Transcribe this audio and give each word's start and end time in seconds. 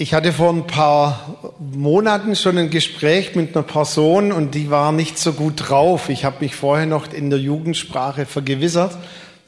Ich 0.00 0.14
hatte 0.14 0.32
vor 0.32 0.50
ein 0.50 0.68
paar 0.68 1.56
Monaten 1.58 2.36
schon 2.36 2.56
ein 2.56 2.70
Gespräch 2.70 3.34
mit 3.34 3.56
einer 3.56 3.64
Person 3.64 4.30
und 4.30 4.54
die 4.54 4.70
war 4.70 4.92
nicht 4.92 5.18
so 5.18 5.32
gut 5.32 5.54
drauf. 5.56 6.08
Ich 6.08 6.24
habe 6.24 6.36
mich 6.38 6.54
vorher 6.54 6.86
noch 6.86 7.12
in 7.12 7.30
der 7.30 7.40
Jugendsprache 7.40 8.24
vergewissert. 8.24 8.96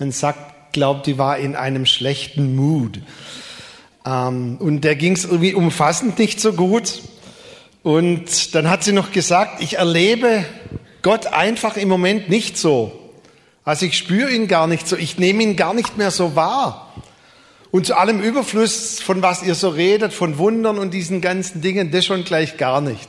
Man 0.00 0.10
sagt, 0.10 0.72
glaubt, 0.72 1.06
die 1.06 1.18
war 1.18 1.38
in 1.38 1.54
einem 1.54 1.86
schlechten 1.86 2.56
Mood. 2.56 2.98
Ähm, 4.04 4.56
und 4.58 4.80
der 4.80 4.96
ging 4.96 5.12
es 5.12 5.24
irgendwie 5.24 5.54
umfassend 5.54 6.18
nicht 6.18 6.41
so 6.41 6.53
gut. 6.53 7.01
Und 7.85 8.53
dann 8.53 8.69
hat 8.69 8.82
sie 8.82 8.93
noch 8.93 9.12
gesagt, 9.12 9.62
ich 9.62 9.79
erlebe 9.79 10.45
Gott 11.03 11.29
einfach 11.29 11.77
im 11.77 11.89
Moment 11.89 12.29
nicht 12.29 12.59
so. 12.59 12.91
Also 13.64 13.87
ich 13.87 13.96
spüre 13.96 14.32
ihn 14.32 14.48
gar 14.48 14.67
nicht 14.67 14.89
so, 14.89 14.96
ich 14.96 15.17
nehme 15.17 15.45
ihn 15.45 15.55
gar 15.55 15.75
nicht 15.75 15.96
mehr 15.96 16.11
so 16.11 16.35
wahr. 16.35 16.93
Und 17.71 17.87
zu 17.87 17.96
allem 17.96 18.21
Überfluss, 18.21 19.00
von 19.00 19.23
was 19.23 19.43
ihr 19.43 19.55
so 19.55 19.68
redet, 19.68 20.12
von 20.12 20.39
Wundern 20.39 20.79
und 20.79 20.93
diesen 20.93 21.21
ganzen 21.21 21.61
Dingen, 21.61 21.91
das 21.93 22.04
schon 22.04 22.25
gleich 22.25 22.57
gar 22.57 22.81
nicht. 22.81 23.08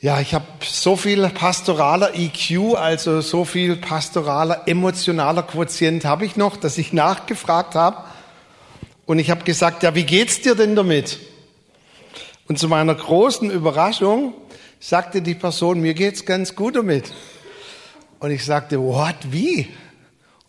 Ja, 0.00 0.20
ich 0.20 0.34
habe 0.34 0.46
so 0.64 0.96
viel 0.96 1.28
pastoraler 1.28 2.16
EQ, 2.16 2.74
also 2.74 3.20
so 3.20 3.44
viel 3.44 3.76
pastoraler 3.76 4.62
emotionaler 4.66 5.44
Quotient 5.44 6.04
habe 6.04 6.24
ich 6.24 6.36
noch, 6.36 6.56
dass 6.56 6.76
ich 6.76 6.92
nachgefragt 6.92 7.76
habe. 7.76 7.98
Und 9.06 9.20
ich 9.20 9.30
habe 9.30 9.44
gesagt, 9.44 9.84
ja, 9.84 9.94
wie 9.94 10.02
geht's 10.02 10.40
dir 10.40 10.56
denn 10.56 10.74
damit? 10.74 11.20
Und 12.48 12.58
zu 12.58 12.66
meiner 12.66 12.96
großen 12.96 13.48
Überraschung 13.48 14.34
sagte 14.80 15.22
die 15.22 15.36
Person, 15.36 15.80
mir 15.80 15.94
geht's 15.94 16.26
ganz 16.26 16.56
gut 16.56 16.74
damit. 16.74 17.12
Und 18.18 18.32
ich 18.32 18.44
sagte, 18.44 18.80
what, 18.80 19.14
wie? 19.30 19.68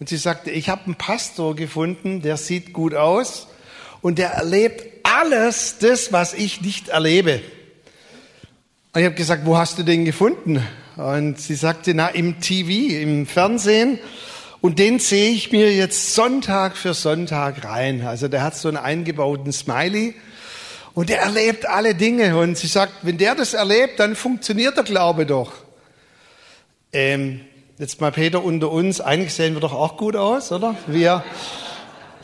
Und 0.03 0.09
sie 0.09 0.17
sagte, 0.17 0.51
ich 0.51 0.67
habe 0.67 0.83
einen 0.83 0.95
Pastor 0.95 1.55
gefunden, 1.55 2.21
der 2.21 2.35
sieht 2.35 2.73
gut 2.73 2.93
aus 2.93 3.47
und 4.01 4.19
der 4.19 4.31
erlebt 4.31 4.85
alles 5.03 5.77
das, 5.79 6.11
was 6.11 6.33
ich 6.33 6.59
nicht 6.59 6.89
erlebe. 6.89 7.39
Und 8.91 8.99
ich 8.99 9.05
habe 9.05 9.15
gesagt, 9.15 9.45
wo 9.45 9.55
hast 9.55 9.77
du 9.77 9.83
den 9.83 10.03
gefunden? 10.03 10.61
Und 10.97 11.39
sie 11.39 11.55
sagte, 11.55 11.93
na, 11.93 12.09
im 12.09 12.41
TV, 12.41 12.93
im 13.01 13.25
Fernsehen. 13.25 13.97
Und 14.59 14.77
den 14.77 14.99
sehe 14.99 15.31
ich 15.31 15.53
mir 15.53 15.73
jetzt 15.73 16.13
Sonntag 16.13 16.75
für 16.75 16.93
Sonntag 16.93 17.63
rein. 17.63 18.05
Also 18.05 18.27
der 18.27 18.43
hat 18.43 18.57
so 18.57 18.67
einen 18.67 18.75
eingebauten 18.75 19.53
Smiley 19.53 20.15
und 20.95 21.07
der 21.07 21.21
erlebt 21.21 21.65
alle 21.65 21.95
Dinge. 21.95 22.37
Und 22.37 22.57
sie 22.57 22.67
sagt, 22.67 22.91
wenn 23.03 23.17
der 23.17 23.35
das 23.35 23.53
erlebt, 23.53 24.01
dann 24.01 24.17
funktioniert 24.17 24.75
der 24.75 24.83
Glaube 24.83 25.25
doch. 25.25 25.53
Ähm, 26.91 27.39
Jetzt 27.79 28.01
mal 28.01 28.11
Peter 28.11 28.43
unter 28.43 28.69
uns, 28.69 29.01
eigentlich 29.01 29.33
sehen 29.33 29.55
wir 29.55 29.59
doch 29.59 29.73
auch 29.73 29.97
gut 29.97 30.15
aus, 30.15 30.51
oder? 30.51 30.75
Wir 30.85 31.23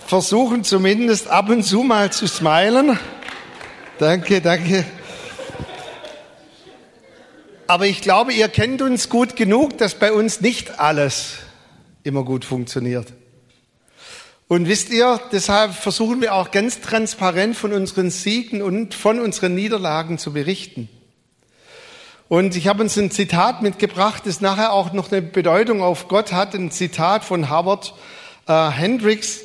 versuchen 0.06 0.64
zumindest 0.64 1.28
ab 1.28 1.50
und 1.50 1.64
zu 1.64 1.82
mal 1.82 2.12
zu 2.12 2.28
smilen. 2.28 3.00
Danke, 3.98 4.42
danke. 4.42 4.86
Aber 7.66 7.88
ich 7.88 8.02
glaube, 8.02 8.32
ihr 8.32 8.48
kennt 8.48 8.84
uns 8.84 9.10
gut 9.10 9.36
genug, 9.36 9.76
dass 9.80 9.96
bei 9.96 10.14
uns 10.14 10.40
nicht 10.40 10.80
alles 10.80 11.38
immer 12.04 12.24
gut 12.24 12.46
funktioniert. 12.46 13.08
Und 14.48 14.68
wisst 14.68 14.92
ihr, 14.92 15.20
deshalb 15.32 15.74
versuchen 15.74 16.22
wir 16.22 16.36
auch 16.36 16.52
ganz 16.52 16.80
transparent 16.80 17.58
von 17.58 17.74
unseren 17.74 18.12
Siegen 18.12 18.62
und 18.62 18.94
von 18.94 19.20
unseren 19.20 19.56
Niederlagen 19.56 20.20
zu 20.20 20.32
berichten. 20.32 20.90
Und 22.30 22.56
ich 22.56 22.68
habe 22.68 22.84
uns 22.84 22.96
ein 22.96 23.10
Zitat 23.10 23.64
mitgebracht, 23.64 24.22
das 24.28 24.40
nachher 24.40 24.72
auch 24.72 24.94
noch 24.94 25.12
eine 25.12 25.24
Bedeutung 25.24 25.82
auf 25.82 26.08
Gott 26.08 26.32
hat. 26.32 26.54
Ein 26.54 26.70
Zitat 26.70 27.26
von 27.26 27.50
Howard 27.50 27.96
äh, 28.48 28.70
Hendricks. 28.70 29.40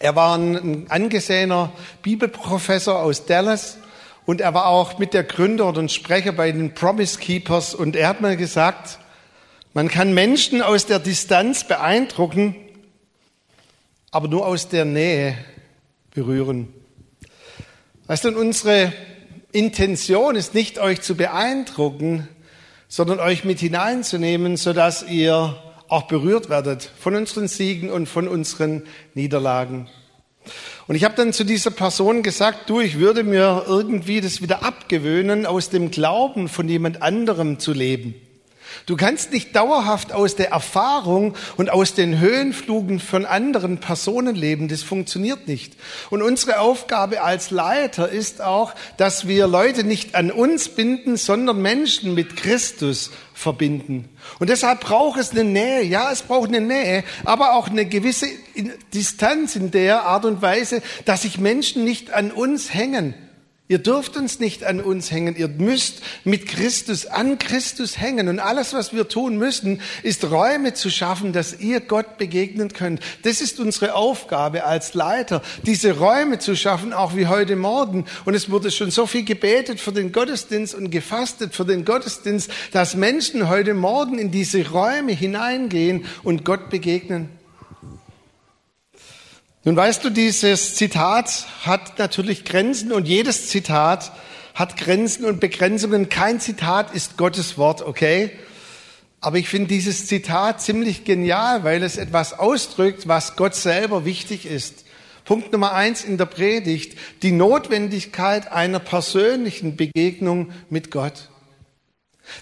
Er 0.00 0.16
war 0.16 0.36
ein, 0.36 0.56
ein 0.56 0.90
angesehener 0.90 1.72
Bibelprofessor 2.02 2.98
aus 2.98 3.26
Dallas 3.26 3.78
und 4.26 4.40
er 4.40 4.54
war 4.54 4.66
auch 4.66 4.98
mit 4.98 5.14
der 5.14 5.22
Gründer 5.22 5.66
und 5.68 5.92
Sprecher 5.92 6.32
bei 6.32 6.50
den 6.50 6.74
Promise 6.74 7.20
Keepers. 7.20 7.76
Und 7.76 7.94
er 7.94 8.08
hat 8.08 8.20
mal 8.20 8.36
gesagt, 8.36 8.98
man 9.72 9.86
kann 9.86 10.12
Menschen 10.12 10.62
aus 10.62 10.86
der 10.86 10.98
Distanz 10.98 11.62
beeindrucken, 11.62 12.56
aber 14.10 14.26
nur 14.26 14.46
aus 14.46 14.68
der 14.68 14.84
Nähe 14.84 15.38
berühren. 16.12 16.74
Weißt 18.08 18.24
du, 18.24 18.36
unsere 18.36 18.92
Intention 19.52 20.36
ist 20.36 20.54
nicht, 20.54 20.78
euch 20.78 21.00
zu 21.00 21.16
beeindrucken, 21.16 22.28
sondern 22.88 23.20
euch 23.20 23.44
mit 23.44 23.58
hineinzunehmen, 23.60 24.56
sodass 24.56 25.04
ihr 25.08 25.56
auch 25.88 26.02
berührt 26.02 26.48
werdet 26.48 26.90
von 26.98 27.16
unseren 27.16 27.48
Siegen 27.48 27.90
und 27.90 28.06
von 28.06 28.28
unseren 28.28 28.84
Niederlagen. 29.14 29.88
Und 30.86 30.94
ich 30.94 31.04
habe 31.04 31.14
dann 31.14 31.32
zu 31.32 31.44
dieser 31.44 31.70
Person 31.70 32.22
gesagt, 32.22 32.70
du, 32.70 32.80
ich 32.80 32.98
würde 32.98 33.24
mir 33.24 33.64
irgendwie 33.66 34.20
das 34.20 34.40
wieder 34.40 34.64
abgewöhnen, 34.64 35.46
aus 35.46 35.68
dem 35.68 35.90
Glauben 35.90 36.48
von 36.48 36.68
jemand 36.68 37.02
anderem 37.02 37.58
zu 37.58 37.72
leben. 37.72 38.14
Du 38.86 38.96
kannst 38.96 39.32
nicht 39.32 39.54
dauerhaft 39.54 40.12
aus 40.12 40.36
der 40.36 40.50
Erfahrung 40.50 41.34
und 41.56 41.70
aus 41.70 41.94
den 41.94 42.18
Höhenflugen 42.18 43.00
von 43.00 43.24
anderen 43.24 43.78
Personen 43.78 44.34
leben. 44.34 44.68
Das 44.68 44.82
funktioniert 44.82 45.48
nicht. 45.48 45.74
Und 46.10 46.22
unsere 46.22 46.60
Aufgabe 46.60 47.22
als 47.22 47.50
Leiter 47.50 48.08
ist 48.08 48.40
auch, 48.40 48.74
dass 48.96 49.28
wir 49.28 49.46
Leute 49.46 49.84
nicht 49.84 50.14
an 50.14 50.30
uns 50.30 50.68
binden, 50.68 51.16
sondern 51.16 51.60
Menschen 51.62 52.14
mit 52.14 52.36
Christus 52.36 53.10
verbinden. 53.34 54.08
Und 54.38 54.50
deshalb 54.50 54.80
braucht 54.80 55.18
es 55.18 55.30
eine 55.30 55.44
Nähe. 55.44 55.82
Ja, 55.82 56.10
es 56.12 56.22
braucht 56.22 56.48
eine 56.48 56.60
Nähe, 56.60 57.04
aber 57.24 57.54
auch 57.54 57.68
eine 57.68 57.86
gewisse 57.86 58.26
Distanz 58.92 59.56
in 59.56 59.70
der 59.70 60.04
Art 60.04 60.24
und 60.24 60.42
Weise, 60.42 60.82
dass 61.04 61.22
sich 61.22 61.38
Menschen 61.38 61.84
nicht 61.84 62.12
an 62.12 62.30
uns 62.30 62.72
hängen 62.74 63.14
Ihr 63.70 63.78
dürft 63.78 64.16
uns 64.16 64.40
nicht 64.40 64.64
an 64.64 64.80
uns 64.80 65.12
hängen. 65.12 65.36
Ihr 65.36 65.46
müsst 65.46 66.02
mit 66.24 66.48
Christus, 66.48 67.06
an 67.06 67.38
Christus 67.38 68.00
hängen. 68.00 68.26
Und 68.26 68.40
alles, 68.40 68.72
was 68.72 68.92
wir 68.92 69.06
tun 69.06 69.36
müssen, 69.36 69.80
ist 70.02 70.28
Räume 70.28 70.74
zu 70.74 70.90
schaffen, 70.90 71.32
dass 71.32 71.60
ihr 71.60 71.78
Gott 71.78 72.18
begegnen 72.18 72.72
könnt. 72.72 73.00
Das 73.22 73.40
ist 73.40 73.60
unsere 73.60 73.94
Aufgabe 73.94 74.64
als 74.64 74.94
Leiter, 74.94 75.40
diese 75.62 75.96
Räume 75.96 76.40
zu 76.40 76.56
schaffen, 76.56 76.92
auch 76.92 77.14
wie 77.14 77.28
heute 77.28 77.54
Morgen. 77.54 78.06
Und 78.24 78.34
es 78.34 78.50
wurde 78.50 78.72
schon 78.72 78.90
so 78.90 79.06
viel 79.06 79.24
gebetet 79.24 79.78
für 79.78 79.92
den 79.92 80.10
Gottesdienst 80.10 80.74
und 80.74 80.90
gefastet 80.90 81.54
für 81.54 81.64
den 81.64 81.84
Gottesdienst, 81.84 82.50
dass 82.72 82.96
Menschen 82.96 83.48
heute 83.48 83.74
Morgen 83.74 84.18
in 84.18 84.32
diese 84.32 84.68
Räume 84.68 85.12
hineingehen 85.12 86.06
und 86.24 86.44
Gott 86.44 86.70
begegnen. 86.70 87.39
Nun 89.62 89.76
weißt 89.76 90.02
du, 90.02 90.08
dieses 90.08 90.74
Zitat 90.74 91.46
hat 91.66 91.98
natürlich 91.98 92.46
Grenzen 92.46 92.92
und 92.92 93.06
jedes 93.06 93.48
Zitat 93.48 94.10
hat 94.54 94.78
Grenzen 94.78 95.26
und 95.26 95.38
Begrenzungen. 95.38 96.08
Kein 96.08 96.40
Zitat 96.40 96.94
ist 96.94 97.18
Gottes 97.18 97.58
Wort, 97.58 97.82
okay? 97.82 98.30
Aber 99.20 99.36
ich 99.36 99.50
finde 99.50 99.68
dieses 99.68 100.06
Zitat 100.06 100.62
ziemlich 100.62 101.04
genial, 101.04 101.62
weil 101.62 101.82
es 101.82 101.98
etwas 101.98 102.38
ausdrückt, 102.38 103.06
was 103.06 103.36
Gott 103.36 103.54
selber 103.54 104.06
wichtig 104.06 104.46
ist. 104.46 104.86
Punkt 105.26 105.52
Nummer 105.52 105.74
eins 105.74 106.04
in 106.04 106.16
der 106.16 106.24
Predigt, 106.24 106.98
die 107.22 107.32
Notwendigkeit 107.32 108.50
einer 108.50 108.78
persönlichen 108.78 109.76
Begegnung 109.76 110.52
mit 110.70 110.90
Gott. 110.90 111.29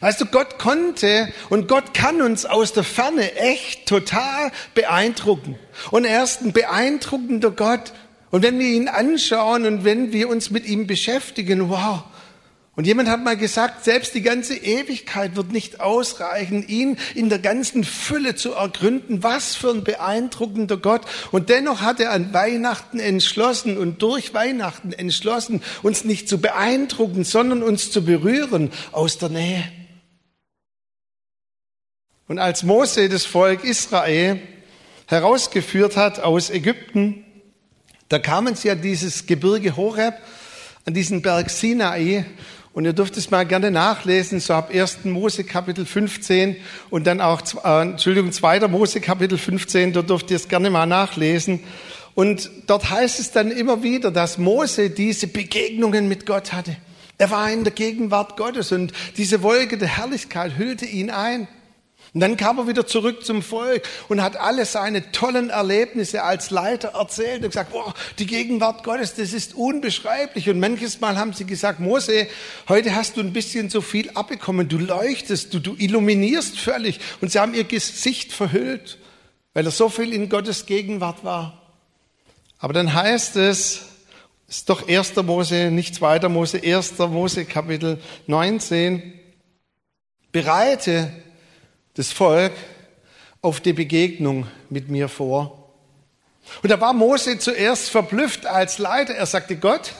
Weißt 0.00 0.21
du, 0.21 0.26
Gott 0.26 0.59
konnte 0.59 1.32
und 1.50 1.69
Gott 1.69 1.94
kann 1.94 2.22
uns 2.22 2.47
aus 2.47 2.72
der 2.72 2.84
Ferne 2.84 3.34
echt 3.34 3.87
total 3.87 4.53
beeindrucken. 4.75 5.59
Und 5.91 6.04
er 6.04 6.22
ist 6.22 6.43
ein 6.43 6.53
beeindruckender 6.53 7.50
Gott. 7.50 7.93
Und 8.31 8.43
wenn 8.43 8.59
wir 8.59 8.66
ihn 8.66 8.88
anschauen 8.88 9.66
und 9.66 9.84
wenn 9.84 10.12
wir 10.12 10.28
uns 10.28 10.50
mit 10.50 10.66
ihm 10.66 10.87
beschäftigen, 10.87 11.69
wow. 11.71 12.04
Und 12.78 12.87
jemand 12.87 13.09
hat 13.09 13.25
mal 13.25 13.37
gesagt, 13.37 13.84
selbst 13.84 14.15
die 14.15 14.22
ganze 14.22 14.54
Ewigkeit 14.54 15.34
wird 15.34 15.50
nicht 15.50 15.81
ausreichen, 15.81 16.65
ihn 16.69 16.97
in 17.16 17.28
der 17.28 17.41
ganzen 17.41 17.82
Fülle 17.82 18.37
zu 18.37 18.53
ergründen. 18.53 19.25
Was 19.25 19.56
für 19.56 19.70
ein 19.70 19.82
beeindruckender 19.82 20.76
Gott. 20.76 21.00
Und 21.32 21.49
dennoch 21.49 21.81
hat 21.81 21.99
er 21.99 22.12
an 22.12 22.32
Weihnachten 22.32 23.00
entschlossen 23.00 23.78
und 23.78 24.00
durch 24.00 24.32
Weihnachten 24.32 24.93
entschlossen, 24.93 25.60
uns 25.82 26.05
nicht 26.05 26.28
zu 26.28 26.38
beeindrucken, 26.41 27.25
sondern 27.25 27.64
uns 27.64 27.91
zu 27.91 28.05
berühren 28.05 28.70
aus 28.93 29.19
der 29.19 29.31
Nähe. 29.31 29.64
Und 32.28 32.38
als 32.38 32.62
Mose 32.62 33.08
das 33.08 33.25
Volk 33.25 33.64
Israel 33.64 34.38
herausgeführt 35.06 35.96
hat 35.96 36.20
aus 36.20 36.50
Ägypten, 36.50 37.25
da 38.10 38.19
kamen 38.19 38.54
sie 38.54 38.70
an 38.70 38.82
dieses 38.82 39.25
Gebirge 39.25 39.76
Horeb, 39.76 40.14
an 40.84 40.92
diesen 40.92 41.22
Berg 41.22 41.48
Sinai. 41.48 42.26
Und 42.75 42.84
ihr 42.84 42.92
dürft 42.92 43.16
es 43.16 43.30
mal 43.30 43.46
gerne 43.46 43.70
nachlesen, 43.70 44.40
so 44.40 44.52
ab 44.52 44.70
1. 44.70 45.06
Mose 45.06 45.42
Kapitel 45.42 45.86
15 45.86 46.56
und 46.90 47.06
dann 47.06 47.22
auch, 47.22 47.40
äh, 47.64 47.82
Entschuldigung, 47.82 48.31
2. 48.31 48.69
Mose 48.69 49.00
Kapitel 49.00 49.38
15, 49.38 49.94
da 49.94 50.02
dürft 50.02 50.31
ihr 50.31 50.36
es 50.36 50.48
gerne 50.48 50.69
mal 50.69 50.84
nachlesen. 50.84 51.60
Und 52.14 52.50
dort 52.66 52.90
heißt 52.90 53.20
es 53.20 53.31
dann 53.31 53.50
immer 53.50 53.82
wieder, 53.82 54.10
dass 54.10 54.36
Mose 54.36 54.90
diese 54.90 55.28
Begegnungen 55.28 56.08
mit 56.08 56.26
Gott 56.26 56.52
hatte. 56.52 56.76
Er 57.16 57.31
war 57.31 57.50
in 57.50 57.64
der 57.64 57.72
Gegenwart 57.72 58.36
Gottes 58.36 58.70
und 58.70 58.92
diese 59.16 59.42
Wolke 59.42 59.78
der 59.78 59.96
Herrlichkeit 59.96 60.58
hüllte 60.58 60.84
ihn 60.84 61.10
ein. 61.10 61.48
Und 62.19 62.23
dann 62.23 62.37
kam 62.37 62.59
er 62.59 62.67
wieder 62.67 62.85
zurück 62.85 63.25
zum 63.25 63.43
Volk 63.43 63.88
und 64.09 64.20
hat 64.20 64.37
alle 64.37 64.65
seine 64.65 65.12
tollen 65.12 65.50
Erlebnisse 65.50 66.25
als 66.25 66.50
Leiter 66.50 66.88
erzählt 66.88 67.44
und 67.44 67.50
gesagt, 67.50 67.70
boah, 67.70 67.94
die 68.19 68.26
Gegenwart 68.26 68.82
Gottes, 68.82 69.15
das 69.15 69.32
ist 69.32 69.55
unbeschreiblich. 69.55 70.50
Und 70.50 70.59
manches 70.59 71.00
Mal 71.00 71.17
haben 71.17 71.32
sie 71.32 71.44
gesagt, 71.44 71.79
Mose, 71.79 72.26
heute 72.69 72.97
hast 72.97 73.17
du 73.17 73.20
ein 73.20 73.32
bisschen 73.32 73.70
zu 73.70 73.82
viel 73.82 74.11
abbekommen, 74.15 74.69
du 74.69 74.79
leuchtest, 74.79 75.55
du, 75.55 75.61
du 75.61 75.76
illuminierst 75.79 76.59
völlig. 76.59 76.99
Und 77.20 77.31
sie 77.31 77.38
haben 77.38 77.55
ihr 77.55 77.62
Gesicht 77.62 78.32
verhüllt, 78.32 78.99
weil 79.55 79.65
er 79.65 79.70
so 79.70 79.88
viel 79.88 80.12
in 80.12 80.29
Gottes 80.29 80.67
Gegenwart 80.67 81.23
war. 81.23 81.70
Aber 82.59 82.73
dann 82.73 82.94
heißt 82.94 83.37
es, 83.37 83.82
ist 84.49 84.69
doch 84.69 84.88
1. 84.88 85.15
Mose, 85.23 85.70
nicht 85.70 85.94
2. 85.94 86.29
Mose, 86.29 86.61
1. 86.65 86.99
Mose 86.99 87.44
Kapitel 87.44 88.00
19, 88.26 89.12
bereite 90.32 91.12
das 91.98 92.12
Volk 92.12 92.52
auf 93.42 93.60
die 93.60 93.72
Begegnung 93.72 94.46
mit 94.70 94.88
mir 94.88 95.08
vor. 95.08 95.74
Und 96.62 96.70
da 96.70 96.80
war 96.80 96.92
Mose 96.92 97.40
zuerst 97.40 97.90
verblüfft 97.90 98.46
als 98.46 98.78
Leiter. 98.78 99.14
Er 99.14 99.26
sagte, 99.26 99.56
Gott, 99.56 99.94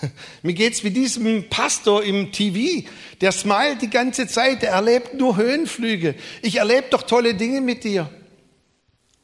mir 0.42 0.54
geht's 0.54 0.82
wie 0.82 0.90
diesem 0.90 1.50
Pastor 1.50 2.02
im 2.02 2.32
TV. 2.32 2.88
Der 3.20 3.32
smilet 3.32 3.82
die 3.82 3.90
ganze 3.90 4.26
Zeit, 4.26 4.62
der 4.62 4.70
erlebt 4.70 5.12
nur 5.12 5.36
Höhenflüge. 5.36 6.14
Ich 6.40 6.56
erlebe 6.56 6.86
doch 6.88 7.02
tolle 7.02 7.34
Dinge 7.34 7.60
mit 7.60 7.84
dir. 7.84 8.08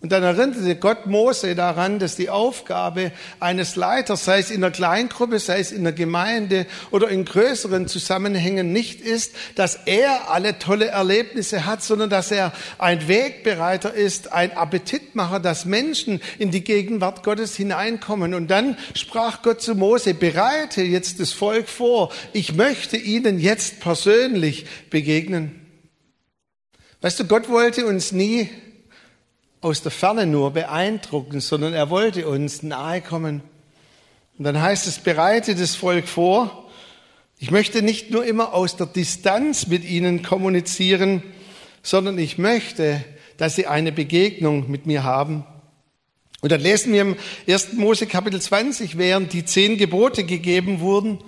Und 0.03 0.11
dann 0.11 0.25
erinnerte 0.25 0.75
Gott 0.75 1.07
Mose 1.07 1.55
daran, 1.55 2.01
dass 2.01 2.17
die 2.17 2.29
Aufgabe 2.29 3.13
eines 3.39 3.77
Leiters, 3.77 4.25
sei 4.25 4.41
es 4.41 4.51
in 4.51 4.61
der 4.61 4.73
Kleingruppe, 4.73 5.39
sei 5.39 5.61
es 5.61 5.71
in 5.71 5.85
der 5.85 5.93
Gemeinde 5.93 6.67
oder 6.91 7.09
in 7.09 7.25
größeren 7.25 7.87
Zusammenhängen, 7.87 8.73
nicht 8.73 9.01
ist, 9.01 9.33
dass 9.55 9.79
er 9.87 10.29
alle 10.29 10.59
tolle 10.59 10.87
Erlebnisse 10.87 11.67
hat, 11.67 11.85
sondern 11.85 12.11
dass 12.11 12.33
er 12.33 12.53
ein 12.79 13.07
Wegbereiter 13.07 13.95
ist, 13.95 14.33
ein 14.33 14.57
Appetitmacher, 14.57 15.39
dass 15.39 15.67
Menschen 15.67 16.21
in 16.41 16.51
die 16.51 16.65
Gegenwart 16.65 17.23
Gottes 17.23 17.55
hineinkommen. 17.55 18.35
Und 18.35 18.51
dann 18.51 18.77
sprach 18.95 19.43
Gott 19.43 19.63
zu 19.63 19.77
Mose, 19.77 20.15
bereite 20.15 20.83
jetzt 20.83 21.21
das 21.21 21.31
Volk 21.31 21.69
vor. 21.69 22.11
Ich 22.33 22.57
möchte 22.57 22.97
ihnen 22.97 23.39
jetzt 23.39 23.79
persönlich 23.79 24.67
begegnen. 24.91 25.61
Weißt 27.03 27.21
du, 27.21 27.25
Gott 27.25 27.49
wollte 27.49 27.87
uns 27.87 28.11
nie 28.11 28.51
aus 29.63 29.83
der 29.83 29.93
Ferne 29.93 30.27
nur 30.27 30.51
beeindrucken, 30.51 31.41
sondern 31.41 31.73
er 31.73 31.89
wollte 31.89 32.29
uns 32.29 32.63
nahe 32.63 33.01
kommen. 33.01 33.43
Und 34.37 34.45
dann 34.45 34.61
heißt 34.61 34.89
es, 34.89 34.99
bereite 34.99 35.55
das 35.55 35.77
Volk 35.77 36.09
vor. 36.09 36.69
Ich 37.39 37.51
möchte 37.53 37.81
nicht 37.81 38.11
nur 38.11 38.25
immer 38.25 38.55
aus 38.55 38.77
der 38.77 38.87
Distanz 38.87 39.69
mit 39.69 39.85
ihnen 39.85 40.23
kommunizieren, 40.23 41.23
sondern 41.83 42.19
ich 42.19 42.39
möchte, 42.39 43.05
dass 43.37 43.55
sie 43.55 43.67
eine 43.69 43.93
Begegnung 43.93 44.69
mit 44.69 44.87
mir 44.87 45.05
haben. 45.05 45.47
Und 46.41 46.51
dann 46.51 46.61
lesen 46.61 46.93
wir 46.93 47.03
im 47.03 47.17
1. 47.49 47.75
Mose 47.75 48.07
Kapitel 48.07 48.41
20, 48.41 48.99
während 48.99 49.33
die 49.33 49.45
zehn 49.45 49.79
Gebote 49.79 50.25
gegeben 50.25 50.81
wurden, 50.81 51.19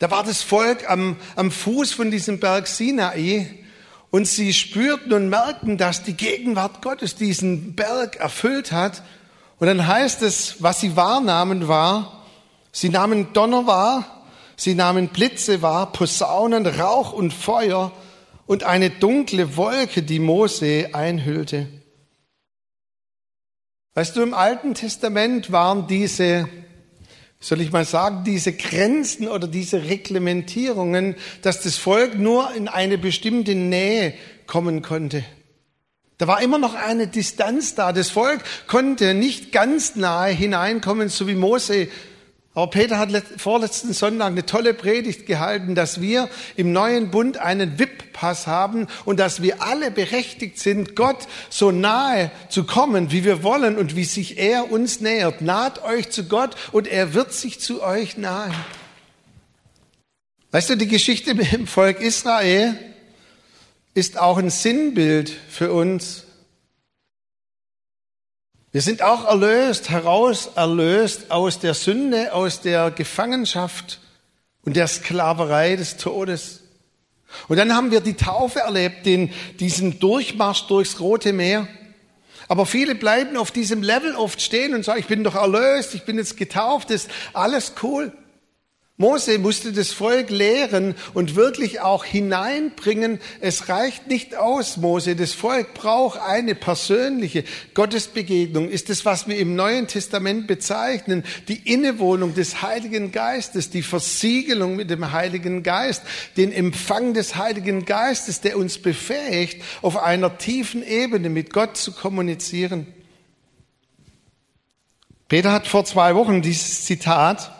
da 0.00 0.10
war 0.10 0.24
das 0.24 0.42
Volk 0.42 0.90
am, 0.90 1.16
am 1.36 1.52
Fuß 1.52 1.92
von 1.92 2.10
diesem 2.10 2.40
Berg 2.40 2.66
Sinai 2.66 3.59
und 4.10 4.26
sie 4.26 4.52
spürten 4.52 5.12
und 5.12 5.28
merkten, 5.28 5.78
dass 5.78 6.02
die 6.02 6.14
Gegenwart 6.14 6.82
Gottes 6.82 7.14
diesen 7.14 7.74
Berg 7.74 8.16
erfüllt 8.16 8.72
hat. 8.72 9.02
Und 9.58 9.68
dann 9.68 9.86
heißt 9.86 10.22
es, 10.22 10.62
was 10.62 10.80
sie 10.80 10.96
wahrnahmen 10.96 11.68
war, 11.68 12.24
sie 12.72 12.88
nahmen 12.88 13.32
Donner 13.32 13.66
wahr, 13.66 14.24
sie 14.56 14.74
nahmen 14.74 15.08
Blitze 15.08 15.62
wahr, 15.62 15.92
Posaunen, 15.92 16.66
Rauch 16.66 17.12
und 17.12 17.32
Feuer 17.32 17.92
und 18.46 18.64
eine 18.64 18.90
dunkle 18.90 19.56
Wolke, 19.56 20.02
die 20.02 20.18
Mose 20.18 20.90
einhüllte. 20.92 21.68
Weißt 23.94 24.16
du, 24.16 24.22
im 24.22 24.34
Alten 24.34 24.74
Testament 24.74 25.52
waren 25.52 25.86
diese 25.86 26.48
soll 27.40 27.62
ich 27.62 27.72
mal 27.72 27.86
sagen, 27.86 28.22
diese 28.24 28.52
Grenzen 28.52 29.26
oder 29.26 29.48
diese 29.48 29.84
Reglementierungen, 29.84 31.16
dass 31.40 31.62
das 31.62 31.76
Volk 31.76 32.18
nur 32.18 32.54
in 32.54 32.68
eine 32.68 32.98
bestimmte 32.98 33.54
Nähe 33.54 34.12
kommen 34.46 34.82
konnte. 34.82 35.24
Da 36.18 36.26
war 36.26 36.42
immer 36.42 36.58
noch 36.58 36.74
eine 36.74 37.06
Distanz 37.06 37.74
da. 37.74 37.92
Das 37.94 38.10
Volk 38.10 38.42
konnte 38.66 39.14
nicht 39.14 39.52
ganz 39.52 39.96
nahe 39.96 40.30
hineinkommen, 40.30 41.08
so 41.08 41.26
wie 41.26 41.34
Mose 41.34 41.88
aber 42.52 42.68
Peter 42.68 42.98
hat 42.98 43.10
vorletzten 43.36 43.92
Sonntag 43.92 44.26
eine 44.26 44.44
tolle 44.44 44.74
Predigt 44.74 45.24
gehalten, 45.24 45.76
dass 45.76 46.00
wir 46.00 46.28
im 46.56 46.72
neuen 46.72 47.12
Bund 47.12 47.38
einen 47.38 47.78
VIP-Pass 47.78 48.48
haben 48.48 48.88
und 49.04 49.20
dass 49.20 49.40
wir 49.40 49.62
alle 49.62 49.92
berechtigt 49.92 50.58
sind, 50.58 50.96
Gott 50.96 51.28
so 51.48 51.70
nahe 51.70 52.32
zu 52.48 52.64
kommen, 52.64 53.12
wie 53.12 53.24
wir 53.24 53.44
wollen 53.44 53.78
und 53.78 53.94
wie 53.94 54.04
sich 54.04 54.38
er 54.38 54.72
uns 54.72 55.00
nähert. 55.00 55.42
Naht 55.42 55.84
euch 55.84 56.10
zu 56.10 56.24
Gott 56.24 56.56
und 56.72 56.88
er 56.88 57.14
wird 57.14 57.32
sich 57.32 57.60
zu 57.60 57.84
euch 57.84 58.16
nahen. 58.16 58.54
Weißt 60.50 60.70
du, 60.70 60.76
die 60.76 60.88
Geschichte 60.88 61.34
mit 61.34 61.52
dem 61.52 61.68
Volk 61.68 62.00
Israel 62.00 62.76
ist 63.94 64.18
auch 64.18 64.38
ein 64.38 64.50
Sinnbild 64.50 65.30
für 65.48 65.72
uns. 65.72 66.24
Wir 68.72 68.82
sind 68.82 69.02
auch 69.02 69.24
erlöst, 69.24 69.90
heraus 69.90 70.50
erlöst 70.54 71.32
aus 71.32 71.58
der 71.58 71.74
Sünde, 71.74 72.32
aus 72.32 72.60
der 72.60 72.92
Gefangenschaft 72.92 73.98
und 74.62 74.76
der 74.76 74.86
Sklaverei 74.86 75.74
des 75.74 75.96
Todes. 75.96 76.60
Und 77.48 77.56
dann 77.56 77.74
haben 77.74 77.90
wir 77.90 78.00
die 78.00 78.14
Taufe 78.14 78.60
erlebt, 78.60 79.06
den, 79.06 79.32
diesen 79.58 79.98
Durchmarsch 79.98 80.68
durchs 80.68 81.00
Rote 81.00 81.32
Meer. 81.32 81.66
Aber 82.46 82.64
viele 82.64 82.94
bleiben 82.94 83.36
auf 83.36 83.50
diesem 83.50 83.82
Level 83.82 84.14
oft 84.14 84.40
stehen 84.40 84.72
und 84.74 84.84
sagen, 84.84 85.00
ich 85.00 85.06
bin 85.06 85.24
doch 85.24 85.34
erlöst, 85.34 85.94
ich 85.96 86.04
bin 86.04 86.16
jetzt 86.16 86.36
getauft, 86.36 86.92
ist 86.92 87.10
alles 87.32 87.74
cool. 87.82 88.12
Mose 89.00 89.38
musste 89.38 89.72
das 89.72 89.92
Volk 89.92 90.28
lehren 90.28 90.94
und 91.14 91.34
wirklich 91.34 91.80
auch 91.80 92.04
hineinbringen. 92.04 93.18
Es 93.40 93.70
reicht 93.70 94.08
nicht 94.08 94.36
aus, 94.36 94.76
Mose. 94.76 95.16
Das 95.16 95.32
Volk 95.32 95.72
braucht 95.72 96.20
eine 96.20 96.54
persönliche 96.54 97.44
Gottesbegegnung. 97.72 98.68
Ist 98.68 98.90
das, 98.90 99.06
was 99.06 99.26
wir 99.26 99.38
im 99.38 99.56
Neuen 99.56 99.86
Testament 99.86 100.46
bezeichnen? 100.46 101.24
Die 101.48 101.72
Innewohnung 101.72 102.34
des 102.34 102.60
Heiligen 102.60 103.10
Geistes, 103.10 103.70
die 103.70 103.80
Versiegelung 103.80 104.76
mit 104.76 104.90
dem 104.90 105.12
Heiligen 105.12 105.62
Geist, 105.62 106.02
den 106.36 106.52
Empfang 106.52 107.14
des 107.14 107.36
Heiligen 107.36 107.86
Geistes, 107.86 108.42
der 108.42 108.58
uns 108.58 108.76
befähigt, 108.76 109.62
auf 109.80 109.96
einer 109.96 110.36
tiefen 110.36 110.86
Ebene 110.86 111.30
mit 111.30 111.54
Gott 111.54 111.78
zu 111.78 111.92
kommunizieren. 111.92 112.86
Peter 115.28 115.52
hat 115.52 115.66
vor 115.66 115.86
zwei 115.86 116.14
Wochen 116.14 116.42
dieses 116.42 116.84
Zitat 116.84 117.59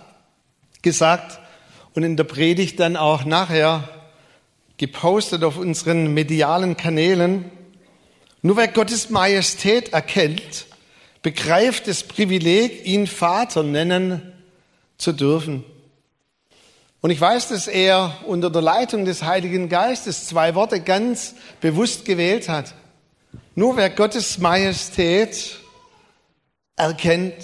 gesagt 0.83 1.41
und 1.95 2.03
in 2.03 2.17
der 2.17 2.25
Predigt 2.25 2.81
dann 2.81 2.97
auch 2.97 3.25
nachher 3.25 3.89
gepostet 4.77 5.45
auf 5.45 5.57
unseren 5.57 6.15
medialen 6.15 6.77
Kanälen. 6.77 7.51
Nur 8.43 8.57
wer 8.57 8.69
Gottes 8.69 9.11
Majestät 9.11 9.93
erkennt, 9.93 10.67
begreift 11.23 11.87
das 11.87 12.03
Privileg, 12.03 12.87
ihn 12.87 13.07
Vater 13.07 13.63
nennen 13.63 14.33
zu 14.97 15.13
dürfen. 15.13 15.65
Und 17.03 17.11
ich 17.11 17.21
weiß, 17.21 17.49
dass 17.49 17.67
er 17.67 18.19
unter 18.27 18.51
der 18.51 18.63
Leitung 18.63 19.05
des 19.05 19.23
Heiligen 19.23 19.69
Geistes 19.69 20.27
zwei 20.27 20.55
Worte 20.55 20.81
ganz 20.81 21.35
bewusst 21.61 22.05
gewählt 22.05 22.49
hat. 22.49 22.75
Nur 23.55 23.77
wer 23.77 23.91
Gottes 23.91 24.39
Majestät 24.39 25.59
erkennt, 26.77 27.35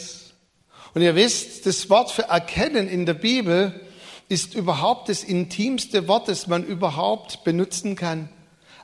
und 0.97 1.03
ihr 1.03 1.15
wisst, 1.15 1.67
das 1.67 1.91
Wort 1.91 2.11
für 2.11 2.23
erkennen 2.23 2.88
in 2.88 3.05
der 3.05 3.12
Bibel 3.12 3.79
ist 4.31 4.55
überhaupt 4.55 5.11
das 5.11 5.25
intimste 5.25 6.09
Wort, 6.09 6.26
das 6.26 6.47
man 6.47 6.65
überhaupt 6.65 7.45
benutzen 7.45 7.97
kann. 7.97 8.31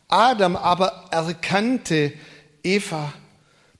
Adam 0.08 0.54
aber 0.54 1.06
erkannte 1.10 2.12
Eva. 2.62 3.14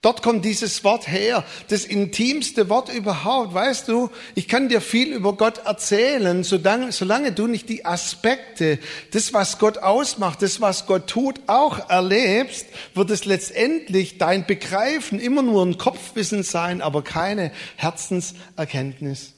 Dort 0.02 0.20
kommt 0.20 0.44
dieses 0.44 0.82
Wort 0.82 1.06
her, 1.06 1.44
das 1.68 1.84
intimste 1.84 2.68
Wort 2.68 2.92
überhaupt. 2.92 3.54
Weißt 3.54 3.86
du, 3.86 4.10
ich 4.34 4.48
kann 4.48 4.68
dir 4.68 4.80
viel 4.80 5.12
über 5.12 5.34
Gott 5.34 5.58
erzählen, 5.58 6.42
solange, 6.42 7.30
du 7.30 7.46
nicht 7.46 7.68
die 7.68 7.84
Aspekte, 7.84 8.80
das, 9.12 9.32
was 9.32 9.60
Gott 9.60 9.78
ausmacht, 9.78 10.42
das, 10.42 10.60
was 10.60 10.86
Gott 10.86 11.06
tut, 11.06 11.40
auch 11.46 11.88
erlebst, 11.88 12.66
wird 12.94 13.10
es 13.10 13.24
letztendlich 13.26 14.18
dein 14.18 14.44
Begreifen 14.44 15.20
immer 15.20 15.42
nur 15.42 15.64
ein 15.64 15.78
Kopfwissen 15.78 16.42
sein, 16.42 16.82
aber 16.82 17.02
keine 17.02 17.52
Herzenserkenntnis. 17.76 19.34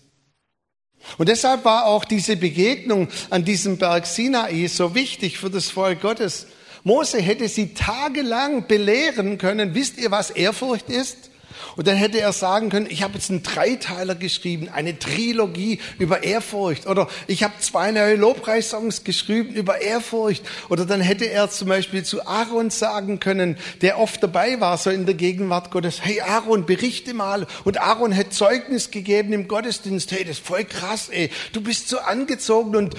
Und 1.19 1.29
deshalb 1.29 1.67
war 1.67 1.85
auch 1.85 2.07
diese 2.07 2.37
Begegnung 2.37 3.09
an 3.29 3.45
diesem 3.45 3.77
Berg 3.77 4.07
Sinai 4.07 4.67
so 4.69 4.95
wichtig 4.95 5.37
für 5.39 5.51
das 5.51 5.69
Volk 5.69 6.01
Gottes. 6.01 6.47
Mose 6.85 7.19
hätte 7.19 7.49
sie 7.49 7.73
tagelang 7.73 8.67
belehren 8.67 9.39
können. 9.39 9.75
Wisst 9.75 9.99
ihr, 9.99 10.11
was 10.11 10.31
Ehrfurcht 10.31 10.91
ist? 10.91 11.31
Und 11.77 11.87
dann 11.87 11.97
hätte 11.97 12.21
er 12.21 12.33
sagen 12.33 12.69
können, 12.69 12.87
ich 12.89 13.03
habe 13.03 13.15
jetzt 13.15 13.31
einen 13.31 13.43
Dreiteiler 13.43 14.15
geschrieben, 14.15 14.69
eine 14.69 14.99
Trilogie 14.99 15.81
über 15.99 16.23
Ehrfurcht. 16.23 16.87
Oder 16.87 17.09
ich 17.27 17.43
habe 17.43 17.55
zwei 17.61 17.91
neue 17.91 18.17
Lobpreissongs 18.17 19.03
geschrieben 19.03 19.55
über 19.55 19.81
Ehrfurcht. 19.81 20.45
Oder 20.69 20.85
dann 20.85 21.01
hätte 21.01 21.25
er 21.25 21.51
zum 21.51 21.69
Beispiel 21.69 22.05
zu 22.05 22.27
Aaron 22.27 22.71
sagen 22.71 23.19
können, 23.19 23.57
der 23.81 23.99
oft 23.99 24.23
dabei 24.23 24.61
war, 24.61 24.79
so 24.79 24.91
in 24.91 25.07
der 25.07 25.15
Gegenwart 25.15 25.71
Gottes, 25.71 26.05
hey 26.05 26.21
Aaron, 26.21 26.67
berichte 26.67 27.15
mal. 27.15 27.47
Und 27.65 27.81
Aaron 27.81 28.13
hätte 28.13 28.31
Zeugnis 28.31 28.91
gegeben 28.91 29.33
im 29.33 29.49
Gottesdienst, 29.49 30.13
hey, 30.13 30.25
das 30.25 30.39
ist 30.39 30.47
voll 30.47 30.65
krass, 30.65 31.09
ey, 31.11 31.31
du 31.53 31.61
bist 31.61 31.89
so 31.89 31.99
angezogen 31.99 32.77
und, 32.77 32.95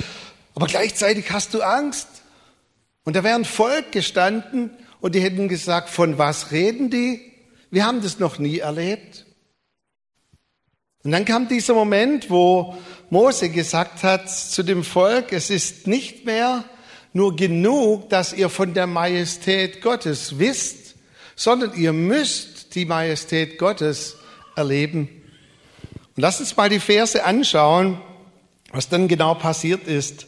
aber 0.55 0.67
gleichzeitig 0.67 1.31
hast 1.31 1.53
du 1.53 1.61
Angst. 1.61 2.07
Und 3.05 3.15
da 3.15 3.23
wäre 3.23 3.35
ein 3.35 3.45
Volk 3.45 3.91
gestanden 3.91 4.71
und 4.99 5.15
die 5.15 5.21
hätten 5.21 5.47
gesagt, 5.47 5.89
von 5.89 6.17
was 6.17 6.51
reden 6.51 6.89
die? 6.89 7.21
Wir 7.71 7.85
haben 7.85 8.01
das 8.01 8.19
noch 8.19 8.39
nie 8.39 8.59
erlebt. 8.59 9.25
Und 11.03 11.11
dann 11.11 11.23
kam 11.23 11.47
dieser 11.47 11.75
Moment, 11.75 12.31
wo 12.31 12.75
Mose 13.11 13.49
gesagt 13.49 14.03
hat 14.03 14.29
zu 14.29 14.63
dem 14.63 14.83
Volk, 14.83 15.31
es 15.31 15.51
ist 15.51 15.85
nicht 15.85 16.25
mehr 16.25 16.65
nur 17.13 17.35
genug, 17.35 18.09
dass 18.09 18.33
ihr 18.33 18.49
von 18.49 18.73
der 18.73 18.87
Majestät 18.87 19.81
Gottes 19.81 20.39
wisst, 20.39 20.95
sondern 21.35 21.75
ihr 21.75 21.93
müsst 21.93 22.73
die 22.73 22.85
Majestät 22.85 23.59
Gottes 23.59 24.17
erleben. 24.55 25.07
Und 26.15 26.21
lasst 26.21 26.39
uns 26.39 26.57
mal 26.57 26.69
die 26.69 26.79
Verse 26.79 27.23
anschauen, 27.23 28.01
was 28.71 28.89
dann 28.89 29.07
genau 29.07 29.35
passiert 29.35 29.87
ist. 29.87 30.25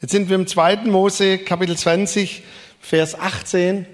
Jetzt 0.00 0.12
sind 0.12 0.30
wir 0.30 0.36
im 0.36 0.46
zweiten 0.46 0.90
Mose, 0.90 1.36
Kapitel 1.36 1.76
20, 1.76 2.42
Vers 2.80 3.14
18. 3.14 3.84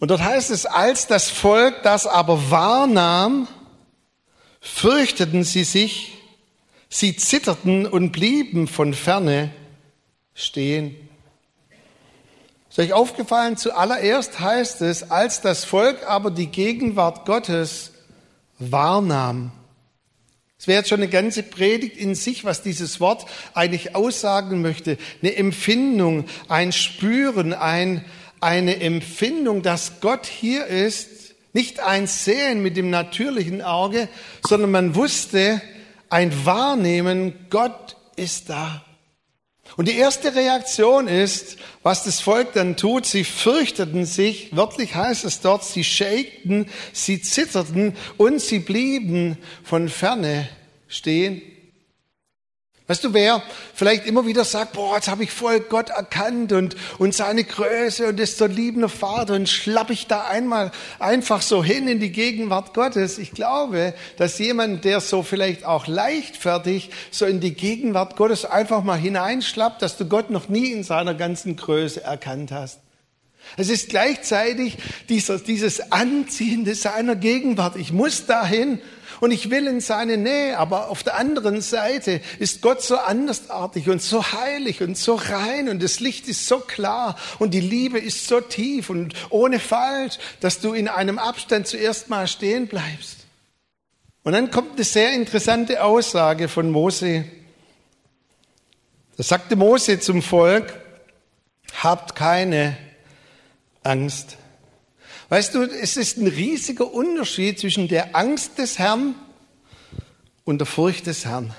Und 0.00 0.10
dort 0.10 0.20
heißt 0.20 0.50
es, 0.50 0.66
als 0.66 1.06
das 1.06 1.30
Volk 1.30 1.84
das 1.84 2.08
aber 2.08 2.50
wahrnahm, 2.50 3.46
fürchteten 4.60 5.44
sie 5.44 5.62
sich, 5.62 6.18
sie 6.88 7.14
zitterten 7.16 7.86
und 7.86 8.10
blieben 8.10 8.66
von 8.66 8.94
ferne 8.94 9.52
stehen. 10.34 10.96
Ist 12.68 12.80
euch 12.80 12.92
aufgefallen, 12.92 13.56
zuallererst 13.56 14.40
heißt 14.40 14.82
es, 14.82 15.08
als 15.12 15.40
das 15.40 15.64
Volk 15.64 16.04
aber 16.08 16.32
die 16.32 16.48
Gegenwart 16.48 17.26
Gottes 17.26 17.92
wahrnahm. 18.58 19.52
Es 20.58 20.66
wäre 20.66 20.78
jetzt 20.78 20.88
schon 20.88 21.00
eine 21.00 21.10
ganze 21.10 21.42
Predigt 21.42 21.98
in 21.98 22.14
sich, 22.14 22.44
was 22.44 22.62
dieses 22.62 22.98
Wort 22.98 23.26
eigentlich 23.52 23.94
aussagen 23.94 24.62
möchte. 24.62 24.96
Eine 25.22 25.36
Empfindung, 25.36 26.24
ein 26.48 26.72
Spüren, 26.72 27.52
ein, 27.52 28.04
eine 28.40 28.80
Empfindung, 28.80 29.62
dass 29.62 30.00
Gott 30.00 30.26
hier 30.26 30.66
ist, 30.66 31.34
nicht 31.52 31.80
ein 31.80 32.06
Sehen 32.06 32.62
mit 32.62 32.76
dem 32.76 32.90
natürlichen 32.90 33.60
Auge, 33.60 34.08
sondern 34.46 34.70
man 34.70 34.94
wusste, 34.94 35.60
ein 36.08 36.46
Wahrnehmen, 36.46 37.34
Gott 37.50 37.96
ist 38.16 38.48
da. 38.48 38.85
Und 39.76 39.88
die 39.88 39.96
erste 39.96 40.34
Reaktion 40.34 41.08
ist, 41.08 41.56
was 41.82 42.04
das 42.04 42.20
Volk 42.20 42.52
dann 42.54 42.76
tut, 42.76 43.04
sie 43.04 43.24
fürchteten 43.24 44.06
sich, 44.06 44.54
wörtlich 44.56 44.94
heißt 44.94 45.24
es 45.24 45.40
dort, 45.40 45.64
sie 45.64 45.84
shakten, 45.84 46.66
sie 46.92 47.20
zitterten 47.20 47.94
und 48.16 48.40
sie 48.40 48.60
blieben 48.60 49.36
von 49.62 49.88
ferne 49.88 50.48
stehen. 50.88 51.42
Weißt 52.88 53.02
du, 53.02 53.12
wer 53.12 53.42
vielleicht 53.74 54.06
immer 54.06 54.26
wieder 54.26 54.44
sagt, 54.44 54.74
boah, 54.74 54.94
jetzt 54.94 55.08
habe 55.08 55.24
ich 55.24 55.32
voll 55.32 55.58
Gott 55.58 55.90
erkannt 55.90 56.52
und, 56.52 56.76
und 56.98 57.14
seine 57.14 57.42
Größe 57.42 58.06
und 58.06 58.20
ist 58.20 58.38
so 58.38 58.46
liebender 58.46 58.88
Vater 58.88 59.34
und 59.34 59.48
schlapp 59.48 59.90
ich 59.90 60.06
da 60.06 60.26
einmal 60.26 60.70
einfach 61.00 61.42
so 61.42 61.64
hin 61.64 61.88
in 61.88 61.98
die 61.98 62.12
Gegenwart 62.12 62.74
Gottes. 62.74 63.18
Ich 63.18 63.32
glaube, 63.32 63.92
dass 64.18 64.38
jemand, 64.38 64.84
der 64.84 65.00
so 65.00 65.24
vielleicht 65.24 65.64
auch 65.64 65.88
leichtfertig 65.88 66.90
so 67.10 67.26
in 67.26 67.40
die 67.40 67.54
Gegenwart 67.54 68.14
Gottes 68.14 68.44
einfach 68.44 68.84
mal 68.84 68.98
hineinschlappt, 68.98 69.82
dass 69.82 69.96
du 69.96 70.04
Gott 70.04 70.30
noch 70.30 70.48
nie 70.48 70.70
in 70.70 70.84
seiner 70.84 71.14
ganzen 71.14 71.56
Größe 71.56 72.04
erkannt 72.04 72.52
hast. 72.52 72.78
Es 73.56 73.68
ist 73.68 73.88
gleichzeitig 73.88 74.78
dieser, 75.08 75.38
dieses 75.38 75.90
Anziehende 75.90 76.76
seiner 76.76 77.16
Gegenwart. 77.16 77.76
Ich 77.76 77.92
muss 77.92 78.26
dahin 78.26 78.80
und 79.20 79.30
ich 79.30 79.50
will 79.50 79.66
in 79.66 79.80
seine 79.80 80.16
Nähe, 80.16 80.58
aber 80.58 80.88
auf 80.88 81.02
der 81.02 81.16
anderen 81.16 81.60
Seite 81.60 82.20
ist 82.38 82.62
Gott 82.62 82.82
so 82.82 82.96
andersartig 82.96 83.88
und 83.88 84.02
so 84.02 84.32
heilig 84.32 84.82
und 84.82 84.96
so 84.96 85.14
rein 85.14 85.68
und 85.68 85.82
das 85.82 86.00
Licht 86.00 86.28
ist 86.28 86.46
so 86.46 86.58
klar 86.58 87.16
und 87.38 87.52
die 87.52 87.60
Liebe 87.60 87.98
ist 87.98 88.26
so 88.26 88.40
tief 88.40 88.90
und 88.90 89.14
ohne 89.30 89.58
Falsch, 89.58 90.18
dass 90.40 90.60
du 90.60 90.72
in 90.72 90.88
einem 90.88 91.18
Abstand 91.18 91.66
zuerst 91.66 92.08
mal 92.08 92.26
stehen 92.26 92.66
bleibst. 92.66 93.26
Und 94.22 94.32
dann 94.32 94.50
kommt 94.50 94.72
eine 94.74 94.84
sehr 94.84 95.12
interessante 95.12 95.84
Aussage 95.84 96.48
von 96.48 96.70
Mose. 96.70 97.26
Da 99.16 99.22
sagte 99.22 99.54
Mose 99.54 100.00
zum 100.00 100.20
Volk, 100.20 100.74
habt 101.82 102.16
keine 102.16 102.76
Angst. 103.84 104.36
Weißt 105.28 105.54
du, 105.54 105.62
es 105.62 105.96
ist 105.96 106.18
ein 106.18 106.28
riesiger 106.28 106.92
Unterschied 106.92 107.58
zwischen 107.58 107.88
der 107.88 108.14
Angst 108.14 108.58
des 108.58 108.78
Herrn 108.78 109.16
und 110.44 110.58
der 110.58 110.66
Furcht 110.66 111.06
des 111.08 111.24
Herrn. 111.24 111.52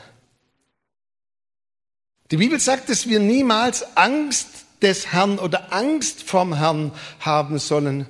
Die 2.32 2.38
Bibel 2.38 2.60
sagt, 2.60 2.90
dass 2.90 3.10
wir 3.10 3.20
niemals 3.20 3.98
Angst 3.98 4.48
des 4.82 5.12
Herrn 5.12 5.38
oder 5.38 5.74
Angst 5.74 6.24
vom 6.24 6.56
Herrn 6.56 6.94
haben 7.20 7.60
sollen. 7.60 8.06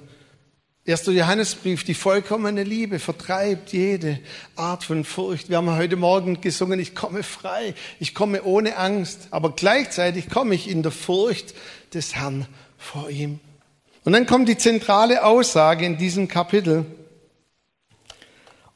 Erster 0.86 1.12
Johannesbrief, 1.12 1.84
die 1.84 1.96
vollkommene 1.96 2.64
Liebe 2.64 3.00
vertreibt 3.00 3.74
jede 3.74 4.20
Art 4.56 4.84
von 4.84 5.04
Furcht. 5.04 5.50
Wir 5.50 5.58
haben 5.58 5.76
heute 5.76 5.96
Morgen 5.96 6.40
gesungen, 6.40 6.80
ich 6.80 6.94
komme 6.94 7.24
frei, 7.24 7.74
ich 8.00 8.14
komme 8.14 8.44
ohne 8.44 8.78
Angst, 8.78 9.28
aber 9.32 9.54
gleichzeitig 9.54 10.30
komme 10.30 10.54
ich 10.54 10.70
in 10.70 10.84
der 10.84 10.92
Furcht 10.92 11.56
des 11.94 12.16
Herrn 12.16 12.48
vor 12.78 13.10
ihm. 13.10 13.40
Und 14.08 14.14
dann 14.14 14.26
kommt 14.26 14.48
die 14.48 14.56
zentrale 14.56 15.26
Aussage 15.26 15.86
in 15.86 15.98
diesem 15.98 16.30
Kapitel. 16.30 16.86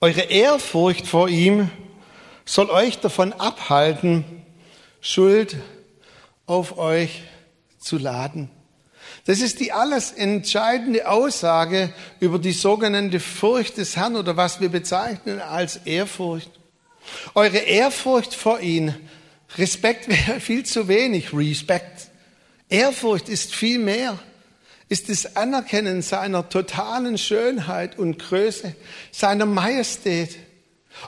Eure 0.02 0.24
Ehrfurcht 0.24 1.08
vor 1.08 1.30
ihm 1.30 1.72
soll 2.44 2.70
euch 2.70 3.00
davon 3.00 3.32
abhalten, 3.32 4.26
Schuld 5.00 5.56
auf 6.48 6.78
euch 6.78 7.24
zu 7.80 7.98
laden. 7.98 8.50
Das 9.26 9.40
ist 9.40 9.62
die 9.62 9.72
alles 9.72 10.12
entscheidende 10.12 11.08
Aussage 11.08 11.94
über 12.20 12.38
die 12.38 12.52
sogenannte 12.52 13.22
Furcht 13.22 13.78
des 13.78 13.96
Herrn 13.96 14.18
oder 14.18 14.36
was 14.36 14.60
wir 14.60 14.68
bezeichnen 14.68 15.40
als 15.40 15.78
Ehrfurcht. 15.86 16.52
Eure 17.36 17.60
Ehrfurcht 17.60 18.34
vor 18.34 18.60
ihm, 18.60 18.94
Respekt 19.58 20.10
wäre 20.28 20.42
viel 20.42 20.66
zu 20.66 20.90
wenig, 20.90 21.32
Respekt. 21.32 22.10
Ehrfurcht 22.68 23.30
ist 23.30 23.56
viel 23.56 23.80
mehr 23.80 24.20
ist 24.92 25.08
das 25.08 25.38
Anerkennen 25.38 26.02
seiner 26.02 26.50
totalen 26.50 27.18
Schönheit 27.18 27.98
und 27.98 28.20
Größe, 28.20 28.76
seiner 29.10 29.46
Majestät. 29.46 30.38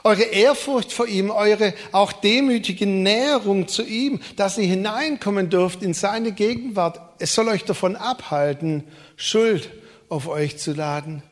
Eure 0.04 0.22
Ehrfurcht 0.22 0.90
vor 0.90 1.06
ihm, 1.06 1.30
eure 1.30 1.74
auch 1.92 2.10
demütige 2.12 2.86
Näherung 2.86 3.68
zu 3.68 3.82
ihm, 3.82 4.20
dass 4.36 4.56
ihr 4.56 4.64
hineinkommen 4.64 5.50
dürft 5.50 5.82
in 5.82 5.92
seine 5.92 6.32
Gegenwart. 6.32 6.98
Es 7.18 7.34
soll 7.34 7.46
euch 7.48 7.66
davon 7.66 7.94
abhalten, 7.94 8.84
Schuld 9.16 9.70
auf 10.08 10.28
euch 10.28 10.56
zu 10.56 10.72
laden. 10.72 11.22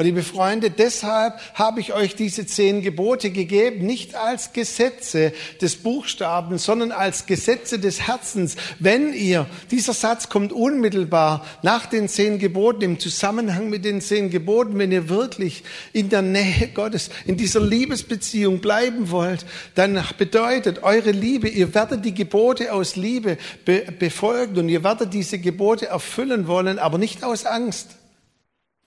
Und 0.00 0.04
liebe 0.04 0.22
Freunde, 0.22 0.70
deshalb 0.70 1.40
habe 1.54 1.80
ich 1.80 1.92
euch 1.92 2.14
diese 2.14 2.46
zehn 2.46 2.82
Gebote 2.82 3.32
gegeben, 3.32 3.84
nicht 3.84 4.14
als 4.14 4.52
Gesetze 4.52 5.32
des 5.60 5.74
Buchstaben, 5.74 6.58
sondern 6.58 6.92
als 6.92 7.26
Gesetze 7.26 7.80
des 7.80 8.06
Herzens. 8.06 8.54
Wenn 8.78 9.12
ihr, 9.12 9.46
dieser 9.72 9.94
Satz 9.94 10.28
kommt 10.28 10.52
unmittelbar 10.52 11.44
nach 11.62 11.86
den 11.86 12.08
zehn 12.08 12.38
Geboten, 12.38 12.82
im 12.82 13.00
Zusammenhang 13.00 13.70
mit 13.70 13.84
den 13.84 14.00
zehn 14.00 14.30
Geboten, 14.30 14.78
wenn 14.78 14.92
ihr 14.92 15.08
wirklich 15.08 15.64
in 15.92 16.10
der 16.10 16.22
Nähe 16.22 16.68
Gottes, 16.72 17.10
in 17.26 17.36
dieser 17.36 17.60
Liebesbeziehung 17.60 18.60
bleiben 18.60 19.10
wollt, 19.10 19.46
dann 19.74 20.00
bedeutet 20.16 20.84
eure 20.84 21.10
Liebe, 21.10 21.48
ihr 21.48 21.74
werdet 21.74 22.04
die 22.04 22.14
Gebote 22.14 22.72
aus 22.72 22.94
Liebe 22.94 23.36
be 23.64 23.84
befolgen 23.98 24.58
und 24.58 24.68
ihr 24.68 24.84
werdet 24.84 25.12
diese 25.12 25.40
Gebote 25.40 25.86
erfüllen 25.86 26.46
wollen, 26.46 26.78
aber 26.78 26.98
nicht 26.98 27.24
aus 27.24 27.46
Angst 27.46 27.88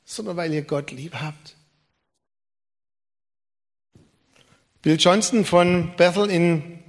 sondern 0.06 0.38
weil 0.38 0.54
ihr 0.54 0.64
Gott 0.64 0.92
lieb 0.92 1.16
habt. 1.16 1.56
Bill 4.82 4.98
Johnson 5.00 5.46
von 5.46 5.94
Bethel 5.96 6.30
in 6.30 6.80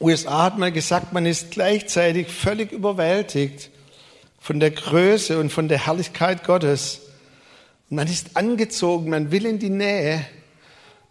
USA 0.00 0.44
hat 0.44 0.58
mal 0.58 0.72
gesagt, 0.72 1.12
man 1.12 1.26
ist 1.26 1.50
gleichzeitig 1.50 2.28
völlig 2.28 2.72
überwältigt 2.72 3.70
von 4.38 4.60
der 4.60 4.70
Größe 4.70 5.38
und 5.38 5.50
von 5.50 5.68
der 5.68 5.86
Herrlichkeit 5.86 6.44
Gottes. 6.44 7.02
Man 7.90 8.08
ist 8.08 8.36
angezogen, 8.36 9.10
man 9.10 9.30
will 9.30 9.46
in 9.46 9.58
die 9.58 9.70
Nähe, 9.70 10.26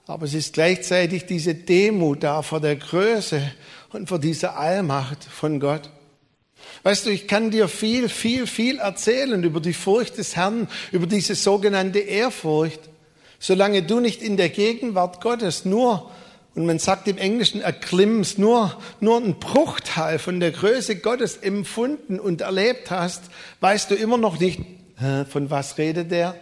aber 0.08 0.26
es 0.26 0.34
ist 0.34 0.54
gleichzeitig 0.54 1.26
diese 1.26 1.56
Demut 1.56 2.24
da 2.24 2.42
vor 2.42 2.60
der 2.60 2.76
Größe 2.76 3.54
und 3.92 4.10
vor 4.10 4.20
dieser 4.20 4.58
Allmacht 4.58 5.24
von 5.24 5.60
Gott. 5.60 5.90
Weißt 6.84 7.06
du, 7.06 7.10
ich 7.10 7.28
kann 7.28 7.50
dir 7.50 7.68
viel, 7.68 8.10
viel, 8.10 8.46
viel 8.46 8.80
erzählen 8.80 9.42
über 9.44 9.62
die 9.62 9.74
Furcht 9.74 10.18
des 10.18 10.36
Herrn, 10.36 10.68
über 10.92 11.08
diese 11.08 11.36
sogenannte 11.36 12.00
Ehrfurcht. 12.00 12.82
solange 13.44 13.84
du 13.84 14.00
nicht 14.00 14.22
in 14.22 14.38
der 14.38 14.48
Gegenwart 14.48 15.20
Gottes 15.20 15.66
nur, 15.66 16.10
und 16.56 16.66
man 16.66 16.80
sagt 16.80 17.10
im 17.10 17.18
Englischen 17.18 17.62
erklimmst, 17.62 18.40
nur, 18.40 18.78
nur 19.02 19.18
einen 19.18 19.38
Bruchteil 19.38 20.18
von 20.18 20.40
der 20.40 20.52
Größe 20.52 20.96
Gottes 20.96 21.38
empfunden 21.38 22.22
und 22.22 22.40
erlebt 22.40 22.90
hast, 22.90 23.24
weißt 23.60 23.92
du 23.92 23.96
immer 23.96 24.18
noch 24.18 24.40
nicht, 24.40 24.62
von 25.30 25.50
was 25.50 25.78
redet 25.78 26.12
der? 26.12 26.36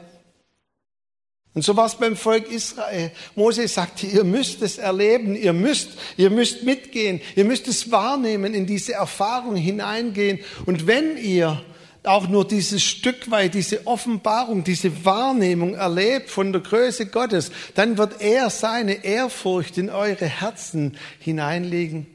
Und 1.53 1.63
so 1.63 1.75
war 1.75 1.85
es 1.85 1.95
beim 1.95 2.15
Volk 2.15 2.49
Israel. 2.49 3.11
Mose 3.35 3.67
sagte, 3.67 4.07
ihr 4.07 4.23
müsst 4.23 4.61
es 4.61 4.77
erleben, 4.77 5.35
ihr 5.35 5.51
müsst, 5.51 5.89
ihr 6.15 6.29
müsst 6.29 6.63
mitgehen, 6.63 7.19
ihr 7.35 7.43
müsst 7.43 7.67
es 7.67 7.91
wahrnehmen, 7.91 8.53
in 8.53 8.65
diese 8.65 8.93
Erfahrung 8.93 9.57
hineingehen. 9.57 10.39
Und 10.65 10.87
wenn 10.87 11.17
ihr 11.17 11.61
auch 12.03 12.29
nur 12.29 12.47
dieses 12.47 12.81
Stück 12.81 13.29
weit, 13.29 13.53
diese 13.53 13.85
Offenbarung, 13.85 14.63
diese 14.63 15.03
Wahrnehmung 15.03 15.75
erlebt 15.75 16.29
von 16.29 16.53
der 16.53 16.61
Größe 16.61 17.07
Gottes, 17.07 17.51
dann 17.75 17.97
wird 17.97 18.21
er 18.21 18.49
seine 18.49 19.03
Ehrfurcht 19.03 19.77
in 19.77 19.89
eure 19.89 20.25
Herzen 20.25 20.97
hineinlegen. 21.19 22.07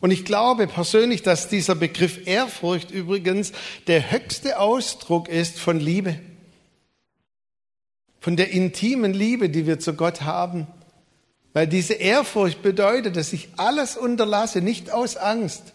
Und 0.00 0.12
ich 0.12 0.24
glaube 0.24 0.66
persönlich, 0.66 1.22
dass 1.22 1.48
dieser 1.48 1.74
Begriff 1.74 2.26
Ehrfurcht 2.26 2.90
übrigens 2.90 3.52
der 3.86 4.10
höchste 4.10 4.58
Ausdruck 4.58 5.28
ist 5.28 5.58
von 5.58 5.78
Liebe 5.78 6.18
von 8.28 8.36
der 8.36 8.50
intimen 8.50 9.14
Liebe, 9.14 9.48
die 9.48 9.66
wir 9.66 9.78
zu 9.78 9.94
Gott 9.94 10.20
haben. 10.20 10.66
Weil 11.54 11.66
diese 11.66 11.94
Ehrfurcht 11.94 12.60
bedeutet, 12.60 13.16
dass 13.16 13.32
ich 13.32 13.48
alles 13.56 13.96
unterlasse, 13.96 14.60
nicht 14.60 14.92
aus 14.92 15.16
Angst, 15.16 15.72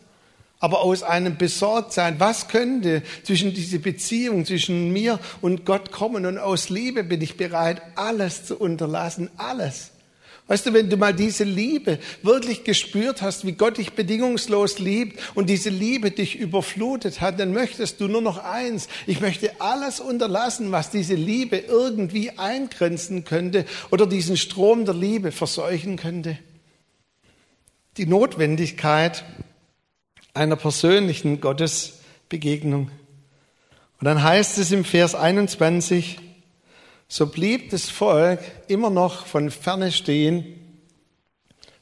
aber 0.60 0.82
aus 0.82 1.02
einem 1.02 1.36
Besorgtsein. 1.36 2.20
Was 2.20 2.50
könnte 2.50 3.02
zwischen 3.24 3.56
diese 3.56 3.80
Beziehung 3.80 4.46
zwischen 4.46 4.94
mir 4.94 5.20
und 5.42 5.66
Gott 5.66 5.92
kommen? 5.92 6.28
Und 6.28 6.38
aus 6.38 6.70
Liebe 6.70 7.04
bin 7.04 7.22
ich 7.22 7.38
bereit, 7.38 7.82
alles 7.96 8.46
zu 8.46 8.56
unterlassen, 8.60 9.32
alles. 9.38 9.93
Weißt 10.48 10.66
du, 10.66 10.74
wenn 10.74 10.90
du 10.90 10.98
mal 10.98 11.14
diese 11.14 11.46
Liebe 11.46 12.00
wirklich 12.22 12.66
gespürt 12.66 13.22
hast, 13.22 13.46
wie 13.46 13.54
Gott 13.54 13.78
dich 13.78 13.94
bedingungslos 13.94 14.78
liebt 14.80 15.18
und 15.36 15.50
diese 15.50 15.70
Liebe 15.70 16.12
dich 16.12 16.36
überflutet 16.36 17.22
hat, 17.22 17.40
dann 17.40 17.54
möchtest 17.54 18.02
du 18.02 18.10
nur 18.10 18.22
noch 18.22 18.44
eins. 18.44 18.90
Ich 19.08 19.22
möchte 19.22 19.62
alles 19.62 20.02
unterlassen, 20.02 20.74
was 20.74 20.90
diese 20.90 21.16
Liebe 21.16 21.58
irgendwie 21.58 22.32
eingrenzen 22.38 23.24
könnte 23.24 23.66
oder 23.90 24.06
diesen 24.06 24.36
Strom 24.36 24.84
der 24.84 24.96
Liebe 24.96 25.32
verseuchen 25.32 25.96
könnte. 25.96 26.38
Die 27.96 28.06
Notwendigkeit 28.06 29.24
einer 30.34 30.58
persönlichen 30.58 31.40
Gottesbegegnung. 31.40 32.92
Und 34.00 34.06
dann 34.06 34.22
heißt 34.22 34.58
es 34.58 34.74
im 34.74 34.84
Vers 34.84 35.16
21, 35.16 36.20
so 37.14 37.28
blieb 37.28 37.70
das 37.70 37.92
Volk 37.92 38.40
immer 38.68 38.90
noch 38.90 39.28
von 39.28 39.52
ferne 39.52 39.92
stehen. 39.92 40.82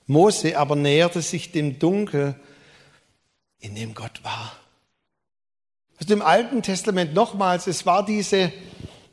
Mose 0.05 0.57
aber 0.57 0.75
näherte 0.75 1.21
sich 1.21 1.53
dem 1.53 1.79
Dunkel, 1.79 2.35
in 3.59 3.75
dem 3.75 3.93
Gott 3.93 4.21
war. 4.25 4.51
Aus 5.97 6.07
dem 6.07 6.21
Alten 6.21 6.61
Testament 6.61 7.13
nochmals, 7.13 7.67
es 7.67 7.85
war 7.85 8.05
diese, 8.05 8.51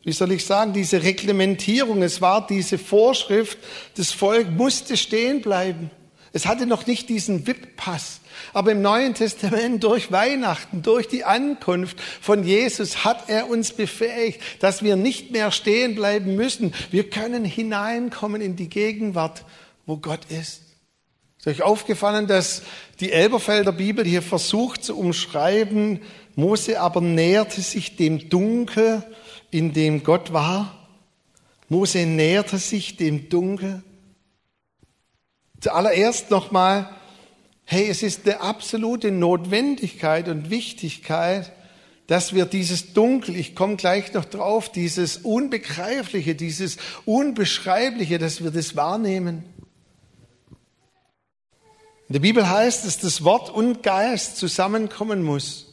wie 0.02 0.10
soll 0.10 0.32
ich 0.32 0.44
sagen, 0.44 0.72
diese 0.72 1.04
Reglementierung, 1.04 2.02
es 2.02 2.20
war 2.20 2.44
diese 2.44 2.78
Vorschrift, 2.78 3.56
das 3.96 4.10
Volk 4.10 4.50
musste 4.50 4.96
stehen 4.96 5.40
bleiben. 5.40 5.88
Es 6.32 6.47
hatte 6.47 6.66
noch 6.66 6.87
nicht 6.87 7.08
diesen 7.08 7.47
WIP-Pass. 7.47 8.20
Aber 8.52 8.73
im 8.73 8.82
Neuen 8.82 9.14
Testament 9.14 9.82
durch 9.82 10.12
Weihnachten, 10.12 10.82
durch 10.82 11.08
die 11.08 11.25
Ankunft 11.25 11.99
von 12.20 12.44
Jesus 12.44 13.04
hat 13.04 13.28
er 13.28 13.49
uns 13.49 13.73
befähigt, 13.73 14.40
dass 14.61 14.82
wir 14.82 14.97
nicht 14.97 15.30
mehr 15.32 15.50
stehen 15.50 15.94
bleiben 15.94 16.37
müssen. 16.37 16.75
Wir 16.90 17.08
können 17.08 17.44
hineinkommen 17.44 18.40
in 18.40 18.56
die 18.56 18.68
Gegenwart, 18.68 19.44
wo 19.87 19.97
Gott 19.97 20.26
ist. 20.28 20.62
Ist 21.38 21.47
euch 21.47 21.62
aufgefallen, 21.62 22.26
dass 22.26 22.62
die 23.00 23.12
Elberfelder 23.12 23.73
Bibel 23.73 24.04
hier 24.04 24.23
versucht 24.23 24.85
zu 24.85 24.99
umschreiben, 24.99 26.00
Mose 26.35 26.80
aber 26.80 27.00
näherte 27.00 27.61
sich 27.61 27.97
dem 27.97 28.28
Dunkel, 28.28 29.02
in 29.50 29.73
dem 29.73 30.04
Gott 30.04 30.32
war. 30.32 30.88
Mose 31.68 32.06
näherte 32.06 32.58
sich 32.58 32.97
dem 32.97 33.28
Dunkel. 33.28 33.82
Zuallererst 35.60 36.30
nochmal, 36.30 36.90
hey, 37.64 37.88
es 37.88 38.02
ist 38.02 38.26
eine 38.26 38.40
absolute 38.40 39.10
Notwendigkeit 39.10 40.28
und 40.28 40.50
Wichtigkeit, 40.50 41.52
dass 42.06 42.33
wir 42.33 42.46
dieses 42.46 42.94
Dunkel, 42.94 43.37
ich 43.37 43.54
komme 43.54 43.76
gleich 43.76 44.14
noch 44.14 44.24
drauf, 44.24 44.72
dieses 44.72 45.18
Unbegreifliche, 45.18 46.35
dieses 46.35 46.78
Unbeschreibliche, 47.04 48.18
dass 48.18 48.42
wir 48.42 48.50
das 48.50 48.76
wahrnehmen. 48.76 49.44
In 52.09 52.14
der 52.14 52.20
Bibel 52.20 52.48
heißt 52.48 52.87
es, 52.87 52.98
dass 52.98 53.24
Wort 53.24 53.50
und 53.50 53.83
Geist 53.83 54.38
zusammenkommen 54.38 55.22
muss. 55.22 55.66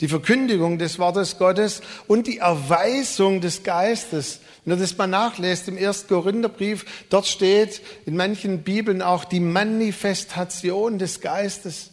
Die 0.00 0.08
Verkündigung 0.08 0.78
des 0.78 0.98
Wortes 0.98 1.36
Gottes 1.36 1.82
und 2.06 2.26
die 2.26 2.38
Erweisung 2.38 3.42
des 3.42 3.62
Geistes. 3.62 4.40
Wenn 4.66 4.74
ihr 4.78 4.80
das 4.80 4.98
mal 4.98 5.06
nachlässt 5.06 5.68
im 5.68 5.76
ersten 5.76 6.08
Korintherbrief, 6.08 7.06
dort 7.08 7.26
steht 7.26 7.80
in 8.04 8.16
manchen 8.16 8.64
Bibeln 8.64 9.00
auch 9.00 9.24
die 9.24 9.38
Manifestation 9.38 10.98
des 10.98 11.20
Geistes. 11.20 11.92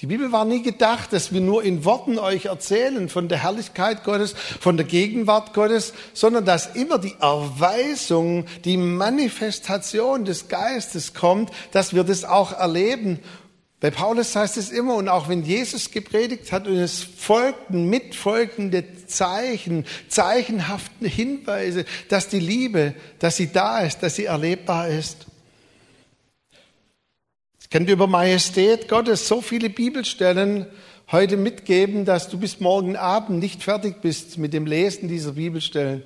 Die 0.00 0.06
Bibel 0.06 0.32
war 0.32 0.44
nie 0.44 0.60
gedacht, 0.60 1.14
dass 1.14 1.32
wir 1.32 1.40
nur 1.40 1.62
in 1.62 1.86
Worten 1.86 2.18
euch 2.18 2.46
erzählen 2.46 3.08
von 3.08 3.28
der 3.28 3.42
Herrlichkeit 3.42 4.04
Gottes, 4.04 4.34
von 4.60 4.76
der 4.76 4.84
Gegenwart 4.84 5.54
Gottes, 5.54 5.94
sondern 6.12 6.44
dass 6.44 6.74
immer 6.74 6.98
die 6.98 7.14
Erweisung, 7.18 8.44
die 8.66 8.76
Manifestation 8.76 10.26
des 10.26 10.48
Geistes 10.48 11.14
kommt, 11.14 11.50
dass 11.72 11.94
wir 11.94 12.04
das 12.04 12.26
auch 12.26 12.52
erleben 12.52 13.20
bei 13.80 13.90
Paulus 13.90 14.34
heißt 14.34 14.56
es 14.56 14.70
immer, 14.70 14.94
und 14.94 15.08
auch 15.08 15.28
wenn 15.28 15.42
Jesus 15.42 15.90
gepredigt 15.90 16.52
hat 16.52 16.66
und 16.66 16.76
es 16.76 17.02
folgten 17.02 17.90
mitfolgende 17.90 18.84
Zeichen, 19.06 19.84
zeichenhaften 20.08 21.06
Hinweise, 21.06 21.84
dass 22.08 22.28
die 22.28 22.40
Liebe, 22.40 22.94
dass 23.18 23.36
sie 23.36 23.52
da 23.52 23.80
ist, 23.80 24.02
dass 24.02 24.16
sie 24.16 24.24
erlebbar 24.24 24.88
ist. 24.88 25.26
Ich 27.60 27.68
dir 27.68 27.92
über 27.92 28.06
Majestät 28.06 28.88
Gottes 28.88 29.26
so 29.26 29.42
viele 29.42 29.68
Bibelstellen 29.68 30.66
heute 31.10 31.36
mitgeben, 31.36 32.04
dass 32.04 32.28
du 32.28 32.38
bis 32.38 32.60
morgen 32.60 32.96
Abend 32.96 33.40
nicht 33.40 33.62
fertig 33.62 34.00
bist 34.00 34.38
mit 34.38 34.52
dem 34.52 34.64
Lesen 34.64 35.08
dieser 35.08 35.32
Bibelstellen. 35.32 36.02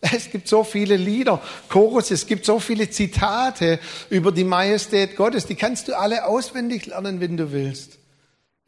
Es 0.12 0.30
gibt 0.30 0.48
so 0.48 0.64
viele 0.64 0.96
Lieder, 0.96 1.42
Chorus, 1.68 2.10
es 2.10 2.26
gibt 2.26 2.44
so 2.44 2.58
viele 2.58 2.88
Zitate 2.90 3.78
über 4.08 4.32
die 4.32 4.44
Majestät 4.44 5.16
Gottes, 5.16 5.46
die 5.46 5.54
kannst 5.54 5.88
du 5.88 5.98
alle 5.98 6.26
auswendig 6.26 6.86
lernen, 6.86 7.20
wenn 7.20 7.36
du 7.36 7.52
willst. 7.52 7.98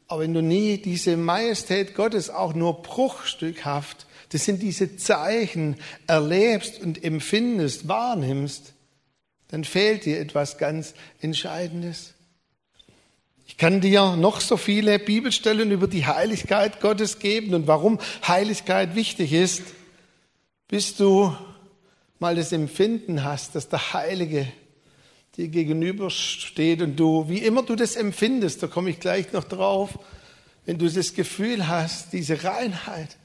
Aber 0.07 0.21
wenn 0.21 0.33
du 0.33 0.41
nie 0.41 0.77
diese 0.77 1.17
Majestät 1.17 1.95
Gottes 1.95 2.29
auch 2.29 2.53
nur 2.53 2.83
bruchstückhaft, 2.83 4.05
das 4.29 4.45
sind 4.45 4.61
diese 4.61 4.95
Zeichen, 4.97 5.77
erlebst 6.07 6.79
und 6.81 7.03
empfindest, 7.03 7.87
wahrnimmst, 7.87 8.73
dann 9.49 9.63
fehlt 9.63 10.05
dir 10.05 10.19
etwas 10.19 10.57
ganz 10.57 10.93
Entscheidendes. 11.21 12.13
Ich 13.45 13.57
kann 13.57 13.81
dir 13.81 14.15
noch 14.15 14.41
so 14.41 14.57
viele 14.57 14.97
Bibelstellen 14.97 15.71
über 15.71 15.87
die 15.87 16.05
Heiligkeit 16.05 16.79
Gottes 16.79 17.19
geben 17.19 17.53
und 17.53 17.67
warum 17.67 17.99
Heiligkeit 18.27 18.95
wichtig 18.95 19.33
ist 19.33 19.61
bis 20.73 20.95
du 20.95 21.31
mal 22.17 22.35
das 22.35 22.51
Empfinden 22.51 23.23
hast, 23.23 23.53
dass 23.53 23.69
der 23.69 23.93
Heilige 23.93 24.51
dir 25.37 25.47
gegenübersteht 25.49 26.81
und 26.81 26.95
du, 26.95 27.29
wie 27.29 27.37
immer 27.37 27.61
du 27.61 27.75
das 27.75 27.95
empfindest, 27.95 28.63
da 28.63 28.65
komme 28.65 28.89
ich 28.89 28.99
gleich 28.99 29.33
noch 29.33 29.43
drauf, 29.43 29.99
wenn 30.65 30.79
du 30.79 30.89
das 30.89 31.13
Gefühl 31.13 31.67
hast, 31.67 32.11
diese 32.11 32.43
Reinheit, 32.43 33.17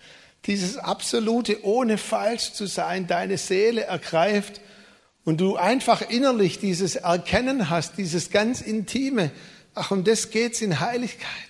dieses 0.44 0.76
absolute, 0.76 1.64
ohne 1.64 1.96
falsch 1.96 2.52
zu 2.52 2.66
sein, 2.66 3.06
deine 3.06 3.38
Seele 3.38 3.84
ergreift 3.84 4.60
und 5.24 5.40
du 5.40 5.56
einfach 5.56 6.02
innerlich 6.02 6.58
dieses 6.58 6.96
Erkennen 6.96 7.70
hast, 7.70 7.96
dieses 7.96 8.28
ganz 8.28 8.60
Intime, 8.60 9.30
ach, 9.74 9.90
um 9.90 10.04
das 10.04 10.28
geht's 10.28 10.60
in 10.60 10.80
Heiligkeit. 10.80 11.47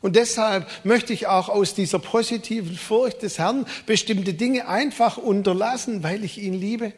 Und 0.00 0.16
deshalb 0.16 0.68
möchte 0.84 1.12
ich 1.12 1.26
auch 1.26 1.48
aus 1.48 1.74
dieser 1.74 1.98
positiven 1.98 2.76
Furcht 2.76 3.22
des 3.22 3.38
Herrn 3.38 3.66
bestimmte 3.86 4.34
Dinge 4.34 4.68
einfach 4.68 5.16
unterlassen, 5.16 6.02
weil 6.02 6.24
ich 6.24 6.38
ihn 6.38 6.54
liebe. 6.54 6.92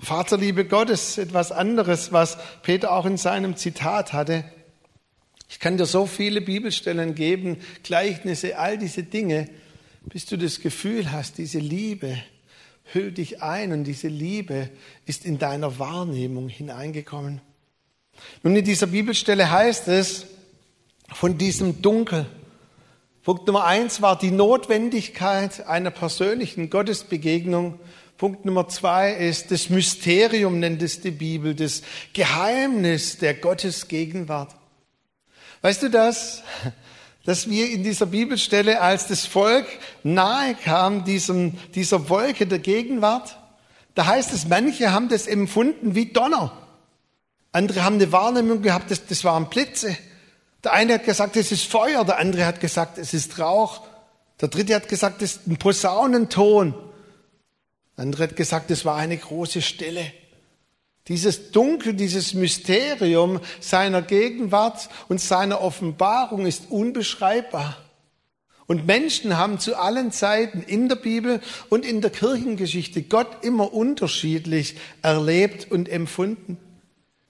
Vaterliebe 0.00 0.64
Gottes, 0.64 1.18
etwas 1.18 1.52
anderes, 1.52 2.12
was 2.12 2.36
Peter 2.62 2.92
auch 2.92 3.06
in 3.06 3.16
seinem 3.16 3.56
Zitat 3.56 4.12
hatte. 4.12 4.44
Ich 5.48 5.60
kann 5.60 5.76
dir 5.76 5.86
so 5.86 6.06
viele 6.06 6.40
Bibelstellen 6.40 7.14
geben, 7.14 7.58
Gleichnisse, 7.82 8.58
all 8.58 8.76
diese 8.76 9.02
Dinge, 9.04 9.48
bis 10.06 10.26
du 10.26 10.36
das 10.36 10.60
Gefühl 10.60 11.12
hast, 11.12 11.38
diese 11.38 11.58
Liebe 11.58 12.18
hüllt 12.92 13.18
dich 13.18 13.42
ein 13.42 13.72
und 13.72 13.84
diese 13.84 14.08
Liebe 14.08 14.68
ist 15.06 15.24
in 15.24 15.38
deiner 15.38 15.78
Wahrnehmung 15.78 16.48
hineingekommen. 16.48 17.40
Nun, 18.42 18.56
in 18.56 18.64
dieser 18.64 18.86
Bibelstelle 18.86 19.50
heißt 19.50 19.88
es, 19.88 20.26
von 21.12 21.38
diesem 21.38 21.82
Dunkel, 21.82 22.26
Punkt 23.24 23.46
Nummer 23.46 23.64
eins 23.64 24.02
war 24.02 24.18
die 24.18 24.30
Notwendigkeit 24.30 25.66
einer 25.66 25.90
persönlichen 25.90 26.68
Gottesbegegnung. 26.68 27.80
Punkt 28.18 28.44
Nummer 28.44 28.68
zwei 28.68 29.14
ist 29.14 29.50
das 29.50 29.70
Mysterium, 29.70 30.60
nennt 30.60 30.82
es 30.82 31.00
die 31.00 31.10
Bibel, 31.10 31.54
das 31.54 31.80
Geheimnis 32.12 33.16
der 33.16 33.32
Gottesgegenwart. 33.32 34.54
Weißt 35.62 35.82
du 35.82 35.88
das? 35.88 36.42
Dass 37.24 37.48
wir 37.48 37.70
in 37.70 37.82
dieser 37.82 38.04
Bibelstelle, 38.04 38.82
als 38.82 39.06
das 39.06 39.24
Volk 39.24 39.66
nahe 40.02 40.54
kam, 40.54 41.06
diesem, 41.06 41.54
dieser 41.74 42.10
Wolke 42.10 42.46
der 42.46 42.58
Gegenwart, 42.58 43.38
da 43.94 44.04
heißt 44.04 44.34
es, 44.34 44.46
manche 44.46 44.92
haben 44.92 45.08
das 45.08 45.26
empfunden 45.26 45.94
wie 45.94 46.12
Donner. 46.12 46.52
Andere 47.52 47.84
haben 47.84 47.94
eine 47.94 48.12
Wahrnehmung 48.12 48.60
gehabt, 48.60 48.90
das, 48.90 49.06
das 49.06 49.24
waren 49.24 49.48
Blitze. 49.48 49.96
Der 50.64 50.72
eine 50.72 50.94
hat 50.94 51.04
gesagt, 51.04 51.36
es 51.36 51.52
ist 51.52 51.70
Feuer, 51.70 52.04
der 52.04 52.18
andere 52.18 52.46
hat 52.46 52.60
gesagt, 52.60 52.98
es 52.98 53.12
ist 53.12 53.38
Rauch. 53.38 53.82
Der 54.40 54.48
dritte 54.48 54.74
hat 54.74 54.88
gesagt, 54.88 55.22
es 55.22 55.36
ist 55.36 55.46
ein 55.46 55.58
Posaunenton. 55.58 56.74
Der 57.96 58.02
andere 58.02 58.24
hat 58.24 58.36
gesagt, 58.36 58.70
es 58.70 58.84
war 58.84 58.96
eine 58.96 59.16
große 59.16 59.62
Stille. 59.62 60.12
Dieses 61.06 61.50
Dunkel, 61.50 61.92
dieses 61.92 62.32
Mysterium 62.32 63.40
seiner 63.60 64.00
Gegenwart 64.00 64.88
und 65.08 65.20
seiner 65.20 65.60
Offenbarung 65.60 66.46
ist 66.46 66.70
unbeschreibbar. 66.70 67.76
Und 68.66 68.86
Menschen 68.86 69.36
haben 69.36 69.58
zu 69.58 69.76
allen 69.76 70.10
Zeiten 70.10 70.62
in 70.62 70.88
der 70.88 70.96
Bibel 70.96 71.42
und 71.68 71.84
in 71.84 72.00
der 72.00 72.10
Kirchengeschichte 72.10 73.02
Gott 73.02 73.44
immer 73.44 73.74
unterschiedlich 73.74 74.76
erlebt 75.02 75.70
und 75.70 75.90
empfunden. 75.90 76.56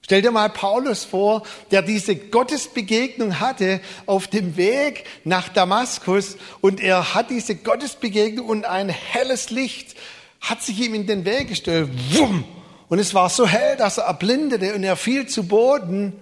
Stell 0.05 0.21
dir 0.21 0.33
mal 0.33 0.51
Paulus 0.51 1.07
vor, 1.07 1.45
der 1.71 1.81
diese 1.81 2.15
Gottesbegegnung 2.15 3.41
hatte 3.41 3.81
auf 4.05 4.27
dem 4.27 4.59
Weg 4.59 5.05
nach 5.25 5.49
Damaskus 5.49 6.37
und 6.61 6.83
er 6.83 7.15
hat 7.15 7.31
diese 7.31 7.55
Gottesbegegnung 7.55 8.47
und 8.47 8.67
ein 8.67 8.91
helles 8.91 9.49
Licht 9.49 9.97
hat 10.43 10.63
sich 10.63 10.79
ihm 10.81 10.93
in 10.93 11.07
den 11.07 11.25
Weg 11.25 11.49
gestellt. 11.49 11.89
Wumm! 12.11 12.45
Und 12.91 12.99
es 12.99 13.15
war 13.15 13.31
so 13.31 13.47
hell, 13.49 13.79
dass 13.79 13.97
er 13.97 14.05
erblindete 14.05 14.75
und 14.75 14.85
er 14.85 14.97
fiel 14.97 15.27
zu 15.27 15.49
Boden. 15.49 16.13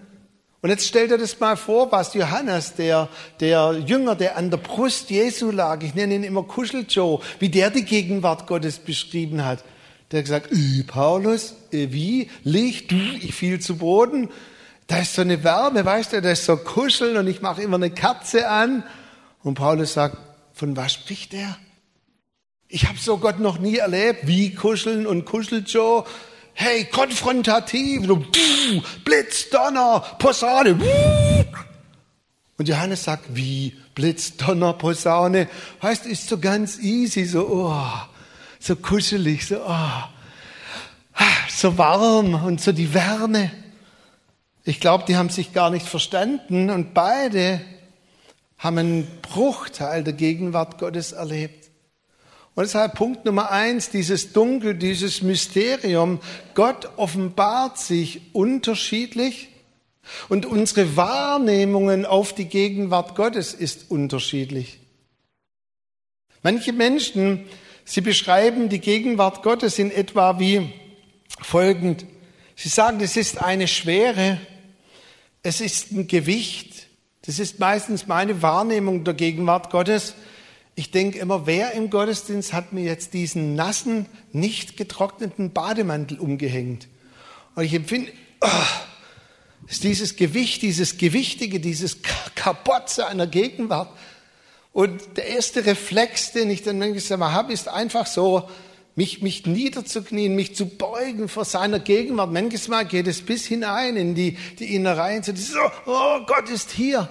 Und 0.61 0.71
jetzt 0.71 0.87
stell 0.87 1.09
dir 1.09 1.19
das 1.19 1.41
mal 1.41 1.57
vor, 1.57 1.91
was 1.91 2.15
Johannes, 2.15 2.75
der, 2.75 3.09
der 3.41 3.83
Jünger, 3.85 4.15
der 4.15 4.37
an 4.37 4.49
der 4.49 4.59
Brust 4.59 5.11
Jesu 5.11 5.51
lag, 5.51 5.83
ich 5.83 5.97
nenne 5.97 6.15
ihn 6.15 6.23
immer 6.23 6.45
Kuscheljoe, 6.45 7.19
wie 7.41 7.49
der 7.49 7.71
die 7.71 7.85
Gegenwart 7.85 8.47
Gottes 8.47 8.79
beschrieben 8.79 9.45
hat. 9.45 9.65
Der 10.13 10.19
hat 10.19 10.27
gesagt, 10.27 10.53
äh, 10.53 10.83
Paulus, 10.83 11.55
äh, 11.73 11.89
wie? 11.91 12.31
Licht, 12.45 12.93
ich 12.93 13.35
fiel 13.35 13.61
zu 13.61 13.79
Boden. 13.79 14.29
Da 14.87 14.99
ist 14.99 15.15
so 15.15 15.23
eine 15.23 15.43
Wärme, 15.43 15.87
weißt 15.87 16.13
du, 16.13 16.21
da 16.21 16.33
ist 16.33 16.45
so 16.45 16.59
Kuscheln 16.59 17.17
und 17.17 17.27
ich 17.27 17.41
mache 17.41 17.63
immer 17.63 17.77
eine 17.77 17.91
Kerze 17.91 18.49
an. 18.49 18.85
Und 19.43 19.55
Paulus 19.55 19.95
sagt, 19.95 20.19
von 20.53 20.77
was 20.77 20.93
spricht 20.93 21.33
er? 21.33 21.57
Ich 22.69 22.87
habe 22.89 22.99
so 22.99 23.17
Gott 23.17 23.41
noch 23.41 23.59
nie 23.59 23.79
erlebt. 23.79 24.27
Wie 24.27 24.55
kuscheln 24.55 25.07
und 25.07 25.25
kuschelt 25.25 25.71
Joe? 25.71 26.05
Hey, 26.53 26.85
konfrontativ, 26.85 28.07
so, 28.07 28.23
Blitz, 29.05 29.49
Donner, 29.49 30.01
Posaune. 30.19 30.79
Und 32.59 32.69
Johannes 32.69 33.05
sagt, 33.05 33.35
wie 33.35 33.75
Blitz, 33.95 34.37
Donner, 34.37 34.75
Posaune. 34.75 35.49
Heißt, 35.83 36.05
ist 36.05 36.29
so 36.29 36.37
ganz 36.39 36.79
easy, 36.79 37.25
so, 37.25 37.49
oh 37.49 38.12
so 38.63 38.77
kuschelig, 38.77 39.47
so, 39.47 39.61
oh, 39.67 41.23
so 41.49 41.77
warm 41.79 42.35
und 42.35 42.61
so 42.61 42.71
die 42.71 42.95
Wärme. 42.95 43.51
Ich 44.65 44.79
glaube, 44.79 45.05
die 45.07 45.17
haben 45.17 45.31
sich 45.31 45.53
gar 45.53 45.71
nicht 45.71 45.87
verstanden 45.87 46.71
und 46.71 46.95
beide 46.95 47.61
haben 48.59 48.79
einen 48.79 49.09
Bruchteil 49.21 50.05
der 50.05 50.13
Gegenwart 50.13 50.79
Gottes 50.79 51.11
erlebt. 51.11 51.71
Und 52.55 52.63
deshalb 52.65 52.95
Punkt 52.95 53.25
Nummer 53.25 53.51
eins, 53.51 53.91
dieses 53.91 54.33
Dunkel, 54.33 54.75
dieses 54.77 55.23
Mysterium. 55.23 56.21
Gott 56.55 56.91
offenbart 56.97 57.79
sich 57.79 58.21
unterschiedlich 58.33 59.49
und 60.29 60.47
unsere 60.47 60.97
Wahrnehmungen 60.97 62.07
auf 62.07 62.33
die 62.33 62.45
Gegenwart 62.45 63.17
Gottes 63.17 63.55
ist 63.55 63.91
unterschiedlich. 63.91 64.79
Manche 66.45 66.73
Menschen 66.73 67.47
Sie 67.85 68.01
beschreiben 68.01 68.69
die 68.69 68.81
Gegenwart 68.81 69.43
Gottes 69.43 69.79
in 69.79 69.91
etwa 69.91 70.39
wie 70.39 70.73
folgend. 71.41 72.07
Sie 72.57 72.69
sagen, 72.69 73.01
es 73.01 73.17
ist 73.17 73.43
eine 73.43 73.67
Schwere, 73.67 74.39
es 75.43 75.61
ist 75.61 75.91
ein 75.93 76.07
Gewicht. 76.07 76.87
Das 77.23 77.39
ist 77.39 77.59
meistens 77.59 78.07
meine 78.07 78.43
Wahrnehmung 78.43 79.05
der 79.05 79.15
Gegenwart 79.15 79.71
Gottes. 79.71 80.15
Ich 80.75 80.91
denke 80.91 81.19
immer, 81.19 81.47
wer 81.47 81.73
im 81.73 81.91
Gottesdienst 81.91 82.53
hat 82.53 82.73
mir 82.73 82.85
jetzt 82.85 83.15
diesen 83.15 83.55
nassen, 83.55 84.07
nicht 84.33 84.77
getrockneten 84.77 85.53
Bademantel 85.53 86.19
umgehängt? 86.19 86.89
Und 87.55 87.65
ich 87.65 87.75
empfinde, 87.75 88.11
oh, 88.41 88.47
ist 89.69 89.85
dieses 89.85 90.17
Gewicht, 90.17 90.63
dieses 90.63 90.97
Gewichtige, 90.97 91.61
dieses 91.61 91.99
Kapotze 92.35 93.07
einer 93.07 93.27
Gegenwart, 93.27 93.91
und 94.73 95.17
der 95.17 95.27
erste 95.27 95.67
Reflex, 95.67 96.33
den 96.33 96.51
ich 96.51 96.63
dann 96.63 96.79
manchmal 96.79 97.33
habe, 97.33 97.53
ist 97.53 97.69
einfach 97.69 98.07
so, 98.07 98.49
mich, 98.95 99.23
mich 99.23 99.47
niederzuknien, 99.47 100.35
mich 100.35 100.55
zu 100.55 100.67
beugen 100.67 101.29
vor 101.29 101.45
seiner 101.45 101.79
Gegenwart. 101.79 102.33
Manchmal 102.33 102.85
geht 102.87 103.07
es 103.07 103.23
bis 103.23 103.47
hinein 103.47 103.97
in 103.97 104.15
die, 104.15 104.37
die 104.59 104.75
Innereien, 104.75 105.23
so, 105.23 105.33
oh, 105.87 106.21
Gott 106.27 106.49
ist 106.51 106.71
hier. 106.71 107.09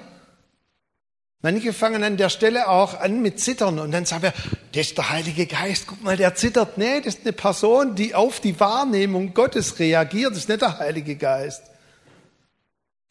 Manche 1.44 1.74
fangen 1.74 2.04
an 2.04 2.18
der 2.18 2.30
Stelle 2.30 2.68
auch 2.68 3.00
an 3.00 3.24
mit 3.24 3.40
Zittern 3.40 3.80
und 3.80 3.92
dann 3.92 4.06
sagen 4.06 4.22
wir, 4.22 4.34
das 4.74 4.88
ist 4.88 4.98
der 4.98 5.10
Heilige 5.10 5.48
Geist, 5.48 5.88
guck 5.88 6.04
mal, 6.04 6.16
der 6.16 6.36
zittert. 6.36 6.78
Nee, 6.78 7.02
das 7.02 7.16
ist 7.16 7.22
eine 7.24 7.34
Person, 7.34 7.96
die 7.96 8.14
auf 8.14 8.40
die 8.40 8.60
Wahrnehmung 8.60 9.34
Gottes 9.34 9.80
reagiert, 9.80 10.32
das 10.32 10.40
ist 10.40 10.50
nicht 10.50 10.62
der 10.62 10.78
Heilige 10.78 11.16
Geist. 11.16 11.64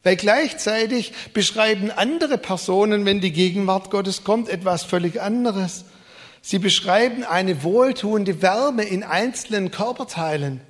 Weil 0.03 0.17
gleichzeitig 0.17 1.13
beschreiben 1.35 1.91
andere 1.91 2.39
Personen, 2.39 3.05
wenn 3.05 3.21
die 3.21 3.33
Gegenwart 3.33 3.91
Gottes 3.91 4.25
kommt, 4.25 4.49
etwas 4.49 4.83
völlig 4.83 5.21
anderes. 5.21 5.85
Sie 6.41 6.59
beschreiben 6.59 7.23
eine 7.23 7.63
wohltuende 7.63 8.41
Wärme 8.41 8.85
in 8.85 9.03
einzelnen 9.03 9.71
Körperteilen. 9.71 10.63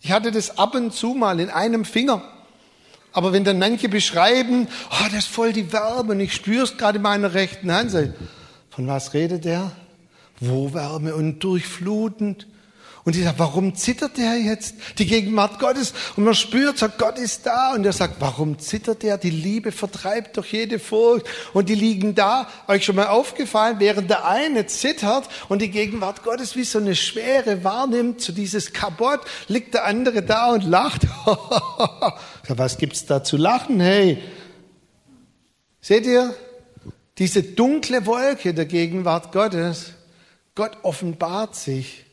Ich 0.00 0.12
hatte 0.12 0.30
das 0.30 0.58
ab 0.58 0.74
und 0.74 0.92
zu 0.92 1.14
mal 1.14 1.40
in 1.40 1.48
einem 1.48 1.84
Finger. 1.84 2.22
Aber 3.12 3.32
wenn 3.32 3.42
dann 3.42 3.58
manche 3.58 3.88
beschreiben, 3.88 4.68
oh, 4.90 5.04
das 5.06 5.24
ist 5.24 5.28
voll 5.28 5.54
die 5.54 5.72
Wärme 5.72 6.12
und 6.12 6.20
ich 6.20 6.34
spüre 6.34 6.64
es 6.64 6.76
gerade 6.76 6.96
in 6.96 7.02
meiner 7.02 7.32
rechten 7.32 7.72
Hand, 7.72 7.92
von 8.70 8.86
was 8.86 9.14
redet 9.14 9.44
der? 9.46 9.72
Wo 10.40 10.72
Wärme 10.74 11.14
und 11.16 11.42
durchflutend? 11.42 12.46
Und 13.08 13.16
ich 13.16 13.24
sage, 13.24 13.38
warum 13.38 13.74
zittert 13.74 14.18
der 14.18 14.36
jetzt? 14.36 14.74
Die 14.98 15.06
Gegenwart 15.06 15.58
Gottes. 15.60 15.94
Und 16.16 16.24
man 16.24 16.34
spürt, 16.34 16.76
sagt, 16.76 16.98
Gott 16.98 17.18
ist 17.18 17.46
da. 17.46 17.72
Und 17.72 17.86
er 17.86 17.94
sagt, 17.94 18.16
warum 18.18 18.58
zittert 18.58 19.02
der? 19.02 19.16
Die 19.16 19.30
Liebe 19.30 19.72
vertreibt 19.72 20.36
doch 20.36 20.44
jede 20.44 20.78
Furcht. 20.78 21.24
Und 21.54 21.70
die 21.70 21.74
liegen 21.74 22.14
da. 22.14 22.48
Euch 22.66 22.84
schon 22.84 22.96
mal 22.96 23.06
aufgefallen, 23.06 23.76
während 23.78 24.10
der 24.10 24.26
eine 24.26 24.66
zittert 24.66 25.26
und 25.48 25.62
die 25.62 25.70
Gegenwart 25.70 26.22
Gottes 26.22 26.54
wie 26.54 26.64
so 26.64 26.80
eine 26.80 26.94
Schwere 26.94 27.64
wahrnimmt, 27.64 28.20
so 28.20 28.34
dieses 28.34 28.74
Kabott, 28.74 29.20
liegt 29.46 29.72
der 29.72 29.86
andere 29.86 30.22
da 30.22 30.52
und 30.52 30.64
lacht. 30.64 31.06
Was 32.48 32.76
gibt's 32.76 33.06
da 33.06 33.24
zu 33.24 33.38
lachen? 33.38 33.80
Hey. 33.80 34.22
Seht 35.80 36.04
ihr? 36.04 36.34
Diese 37.16 37.42
dunkle 37.42 38.04
Wolke 38.04 38.52
der 38.52 38.66
Gegenwart 38.66 39.32
Gottes. 39.32 39.94
Gott 40.54 40.76
offenbart 40.82 41.56
sich 41.56 42.04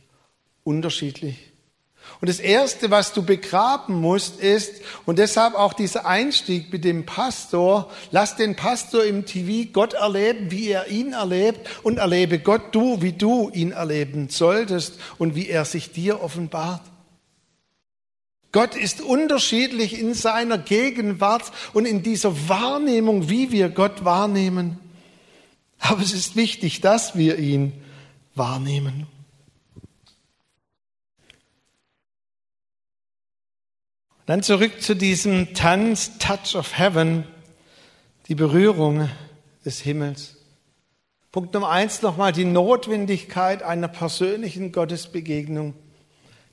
unterschiedlich. 0.66 1.38
Und 2.22 2.30
das 2.30 2.40
Erste, 2.40 2.92
was 2.92 3.14
du 3.14 3.24
begraben 3.24 4.00
musst, 4.00 4.40
ist, 4.40 4.82
und 5.06 5.20
deshalb 5.20 5.56
auch 5.56 5.74
dieser 5.74 6.06
Einstieg 6.06 6.72
mit 6.72 6.84
dem 6.84 7.06
Pastor, 7.06 7.92
lass 8.12 8.36
den 8.36 8.56
Pastor 8.56 9.04
im 9.04 9.26
TV 9.26 9.70
Gott 9.72 9.94
erleben, 9.94 10.52
wie 10.52 10.70
er 10.70 10.88
ihn 10.88 11.14
erlebt, 11.14 11.68
und 11.84 11.98
erlebe 11.98 12.40
Gott 12.40 12.74
du, 12.74 13.02
wie 13.02 13.14
du 13.14 13.50
ihn 13.54 13.72
erleben 13.72 14.30
solltest 14.30 15.00
und 15.18 15.36
wie 15.36 15.50
er 15.50 15.66
sich 15.66 15.92
dir 15.92 16.22
offenbart. 16.22 16.82
Gott 18.52 18.76
ist 18.76 19.02
unterschiedlich 19.02 20.00
in 20.00 20.14
seiner 20.14 20.58
Gegenwart 20.58 21.52
und 21.74 21.86
in 21.86 22.04
dieser 22.04 22.48
Wahrnehmung, 22.48 23.30
wie 23.30 23.52
wir 23.52 23.68
Gott 23.68 24.06
wahrnehmen. 24.06 24.80
Aber 25.80 26.02
es 26.02 26.14
ist 26.14 26.38
wichtig, 26.38 26.80
dass 26.80 27.18
wir 27.18 27.38
ihn 27.38 27.74
wahrnehmen. 28.34 29.08
Dann 34.26 34.42
zurück 34.42 34.82
zu 34.82 34.96
diesem 34.96 35.54
Tanz, 35.54 36.18
Touch 36.18 36.56
of 36.56 36.80
Heaven, 36.80 37.26
die 38.28 38.34
Berührung 38.34 39.08
des 39.64 39.82
Himmels. 39.82 40.38
Punkt 41.32 41.54
Nummer 41.54 41.70
eins 41.70 42.02
nochmal 42.02 42.32
die 42.32 42.46
Notwendigkeit 42.46 43.62
einer 43.62 43.88
persönlichen 43.88 44.72
Gottesbegegnung. 44.72 45.76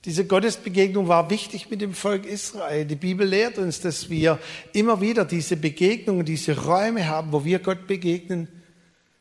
Diese 0.04 0.26
Gottesbegegnung 0.26 1.08
war 1.08 1.30
wichtig 1.30 1.70
mit 1.70 1.80
dem 1.80 1.94
Volk 1.94 2.26
Israel. 2.26 2.84
Die 2.84 2.96
Bibel 2.96 3.26
lehrt 3.26 3.56
uns, 3.56 3.80
dass 3.80 4.10
wir 4.10 4.38
immer 4.74 5.00
wieder 5.00 5.24
diese 5.24 5.56
Begegnungen, 5.56 6.26
diese 6.26 6.64
Räume 6.64 7.06
haben, 7.06 7.32
wo 7.32 7.46
wir 7.46 7.58
Gott 7.60 7.86
begegnen. 7.86 8.48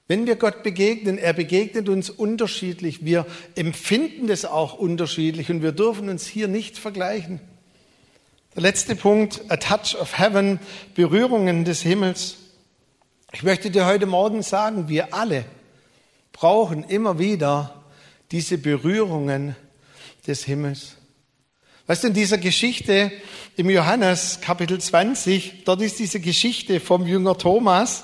Wenn 0.09 0.27
wir 0.27 0.35
Gott 0.35 0.61
begegnen, 0.61 1.17
er 1.17 1.31
begegnet 1.31 1.87
uns 1.87 2.09
unterschiedlich. 2.09 3.05
Wir 3.05 3.25
empfinden 3.55 4.27
das 4.27 4.43
auch 4.43 4.73
unterschiedlich 4.73 5.49
und 5.49 5.61
wir 5.61 5.71
dürfen 5.71 6.09
uns 6.09 6.27
hier 6.27 6.49
nicht 6.49 6.77
vergleichen. 6.77 7.39
Der 8.53 8.63
letzte 8.63 8.97
Punkt, 8.97 9.39
a 9.47 9.55
touch 9.55 9.95
of 9.97 10.19
heaven, 10.19 10.59
Berührungen 10.93 11.63
des 11.63 11.83
Himmels. 11.83 12.35
Ich 13.31 13.43
möchte 13.43 13.71
dir 13.71 13.85
heute 13.85 14.07
Morgen 14.07 14.43
sagen, 14.43 14.89
wir 14.89 15.13
alle 15.13 15.45
brauchen 16.33 16.83
immer 16.83 17.17
wieder 17.17 17.81
diese 18.29 18.57
Berührungen 18.57 19.55
des 20.27 20.43
Himmels. 20.43 20.97
Weißt 21.87 22.03
du, 22.03 22.09
in 22.09 22.13
dieser 22.13 22.39
Geschichte 22.39 23.13
im 23.55 23.69
Johannes 23.69 24.39
Kapitel 24.41 24.81
20, 24.81 25.63
dort 25.63 25.81
ist 25.81 25.99
diese 25.99 26.19
Geschichte 26.19 26.81
vom 26.81 27.07
Jünger 27.07 27.37
Thomas, 27.37 28.03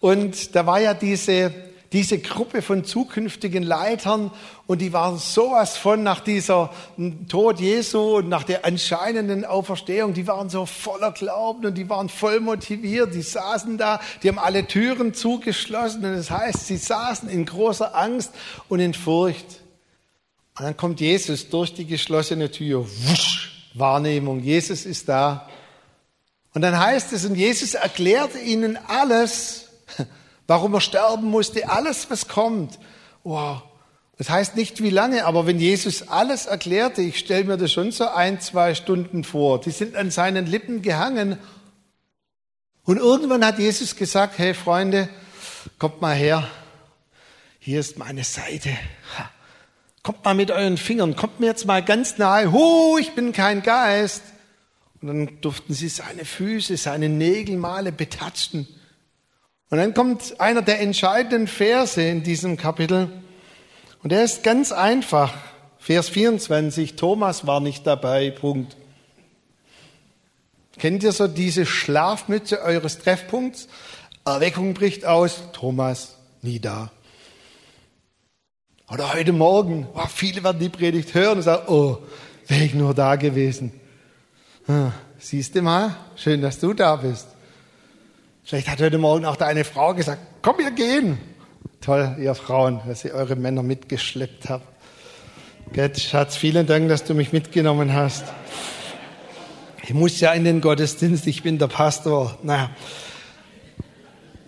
und 0.00 0.56
da 0.56 0.64
war 0.64 0.80
ja 0.80 0.94
diese, 0.94 1.52
diese 1.92 2.18
Gruppe 2.18 2.60
von 2.60 2.84
zukünftigen 2.84 3.62
Leitern. 3.62 4.30
Und 4.66 4.80
die 4.80 4.92
waren 4.92 5.18
sowas 5.18 5.76
von 5.76 6.02
nach 6.02 6.20
dieser 6.20 6.70
Tod 7.28 7.60
Jesu 7.60 8.18
und 8.18 8.28
nach 8.28 8.44
der 8.44 8.64
anscheinenden 8.64 9.44
Auferstehung, 9.44 10.12
die 10.12 10.26
waren 10.26 10.50
so 10.50 10.66
voller 10.66 11.12
Glauben 11.12 11.64
und 11.64 11.74
die 11.74 11.88
waren 11.88 12.08
voll 12.08 12.40
motiviert, 12.40 13.14
die 13.14 13.22
saßen 13.22 13.78
da, 13.78 14.00
die 14.22 14.28
haben 14.28 14.38
alle 14.38 14.66
Türen 14.66 15.14
zugeschlossen. 15.14 16.04
Und 16.04 16.16
das 16.16 16.30
heißt, 16.30 16.66
sie 16.66 16.76
saßen 16.76 17.28
in 17.28 17.46
großer 17.46 17.94
Angst 17.96 18.32
und 18.68 18.80
in 18.80 18.92
Furcht. 18.92 19.62
Und 20.58 20.64
dann 20.64 20.76
kommt 20.76 21.00
Jesus 21.00 21.48
durch 21.48 21.72
die 21.72 21.86
geschlossene 21.86 22.50
Tür, 22.50 22.84
wusch, 22.84 23.70
Wahrnehmung, 23.74 24.40
Jesus 24.40 24.84
ist 24.84 25.08
da. 25.08 25.48
Und 26.52 26.62
dann 26.62 26.78
heißt 26.78 27.12
es, 27.12 27.24
und 27.24 27.36
Jesus 27.36 27.74
erklärt 27.74 28.32
ihnen 28.44 28.76
alles, 28.88 29.68
warum 30.48 30.74
er 30.74 30.80
sterben 30.80 31.28
musste, 31.28 31.70
alles, 31.70 32.10
was 32.10 32.26
kommt. 32.26 32.80
Wow. 33.22 33.62
Das 34.16 34.30
heißt 34.30 34.56
nicht 34.56 34.82
wie 34.82 34.90
lange, 34.90 35.26
aber 35.26 35.46
wenn 35.46 35.60
Jesus 35.60 36.08
alles 36.08 36.46
erklärte, 36.46 37.02
ich 37.02 37.20
stelle 37.20 37.44
mir 37.44 37.56
das 37.56 37.70
schon 37.70 37.92
so 37.92 38.08
ein, 38.08 38.40
zwei 38.40 38.74
Stunden 38.74 39.22
vor, 39.22 39.60
die 39.60 39.70
sind 39.70 39.94
an 39.94 40.10
seinen 40.10 40.46
Lippen 40.46 40.82
gehangen. 40.82 41.38
Und 42.82 42.96
irgendwann 42.96 43.44
hat 43.44 43.60
Jesus 43.60 43.94
gesagt, 43.94 44.38
hey 44.38 44.54
Freunde, 44.54 45.08
kommt 45.78 46.00
mal 46.00 46.16
her, 46.16 46.48
hier 47.60 47.78
ist 47.78 47.98
meine 47.98 48.24
Seite. 48.24 48.70
Kommt 50.02 50.24
mal 50.24 50.34
mit 50.34 50.50
euren 50.50 50.78
Fingern, 50.78 51.14
kommt 51.14 51.38
mir 51.38 51.46
jetzt 51.46 51.66
mal 51.66 51.84
ganz 51.84 52.18
nahe. 52.18 52.50
Hu, 52.50 52.96
ich 52.98 53.12
bin 53.12 53.32
kein 53.32 53.62
Geist. 53.62 54.22
Und 55.00 55.08
dann 55.08 55.40
durften 55.42 55.74
sie 55.74 55.88
seine 55.88 56.24
Füße, 56.24 56.76
seine 56.76 57.08
Nägelmale 57.08 57.92
betatschen. 57.92 58.66
Und 59.70 59.78
dann 59.78 59.92
kommt 59.92 60.40
einer 60.40 60.62
der 60.62 60.80
entscheidenden 60.80 61.46
Verse 61.46 62.00
in 62.00 62.22
diesem 62.22 62.56
Kapitel. 62.56 63.10
Und 64.02 64.12
er 64.12 64.24
ist 64.24 64.42
ganz 64.42 64.72
einfach. 64.72 65.34
Vers 65.78 66.08
24, 66.08 66.96
Thomas 66.96 67.46
war 67.46 67.60
nicht 67.60 67.86
dabei, 67.86 68.30
Punkt. 68.30 68.76
Kennt 70.78 71.02
ihr 71.02 71.12
so 71.12 71.26
diese 71.26 71.66
Schlafmütze 71.66 72.62
eures 72.62 72.98
Treffpunkts? 72.98 73.68
Erweckung 74.24 74.74
bricht 74.74 75.04
aus, 75.04 75.42
Thomas 75.52 76.16
nie 76.42 76.60
da. 76.60 76.90
Oder 78.90 79.12
heute 79.12 79.32
Morgen, 79.32 79.86
oh, 79.94 80.06
viele 80.06 80.42
werden 80.44 80.60
die 80.60 80.68
Predigt 80.68 81.12
hören 81.14 81.38
und 81.38 81.42
sagen, 81.42 81.64
oh, 81.68 81.98
wäre 82.46 82.64
ich 82.64 82.74
nur 82.74 82.94
da 82.94 83.16
gewesen. 83.16 83.72
Ah, 84.66 84.92
siehst 85.18 85.54
du 85.54 85.62
mal, 85.62 85.96
schön, 86.16 86.40
dass 86.40 86.58
du 86.58 86.72
da 86.72 86.96
bist. 86.96 87.26
Vielleicht 88.48 88.68
hat 88.68 88.80
heute 88.80 88.96
Morgen 88.96 89.26
auch 89.26 89.36
da 89.36 89.44
eine 89.44 89.62
Frau 89.62 89.92
gesagt, 89.92 90.22
komm, 90.40 90.56
wir 90.56 90.70
gehen. 90.70 91.18
Toll, 91.82 92.16
ihr 92.18 92.34
Frauen, 92.34 92.80
dass 92.88 93.04
ihr 93.04 93.12
eure 93.12 93.36
Männer 93.36 93.62
mitgeschleppt 93.62 94.48
habt. 94.48 94.64
Gott, 95.74 95.98
Schatz, 95.98 96.34
vielen 96.34 96.66
Dank, 96.66 96.88
dass 96.88 97.04
du 97.04 97.12
mich 97.12 97.34
mitgenommen 97.34 97.92
hast. 97.92 98.24
Ich 99.82 99.92
muss 99.92 100.18
ja 100.20 100.32
in 100.32 100.44
den 100.44 100.62
Gottesdienst, 100.62 101.26
ich 101.26 101.42
bin 101.42 101.58
der 101.58 101.66
Pastor. 101.66 102.38
Naja. 102.42 102.70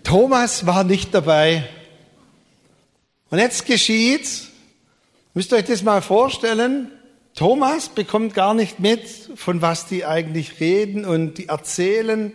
Thomas 0.01 0.65
war 0.65 0.83
nicht 0.83 1.13
dabei. 1.13 1.69
Und 3.29 3.37
jetzt 3.37 3.67
geschieht's. 3.67 4.47
Müsst 5.35 5.53
ihr 5.53 5.57
euch 5.57 5.65
das 5.65 5.83
mal 5.83 6.01
vorstellen. 6.01 6.91
Thomas 7.35 7.89
bekommt 7.89 8.33
gar 8.33 8.55
nicht 8.55 8.79
mit, 8.79 9.07
von 9.35 9.61
was 9.61 9.85
die 9.85 10.05
eigentlich 10.05 10.59
reden 10.59 11.05
und 11.05 11.37
die 11.37 11.49
erzählen. 11.49 12.33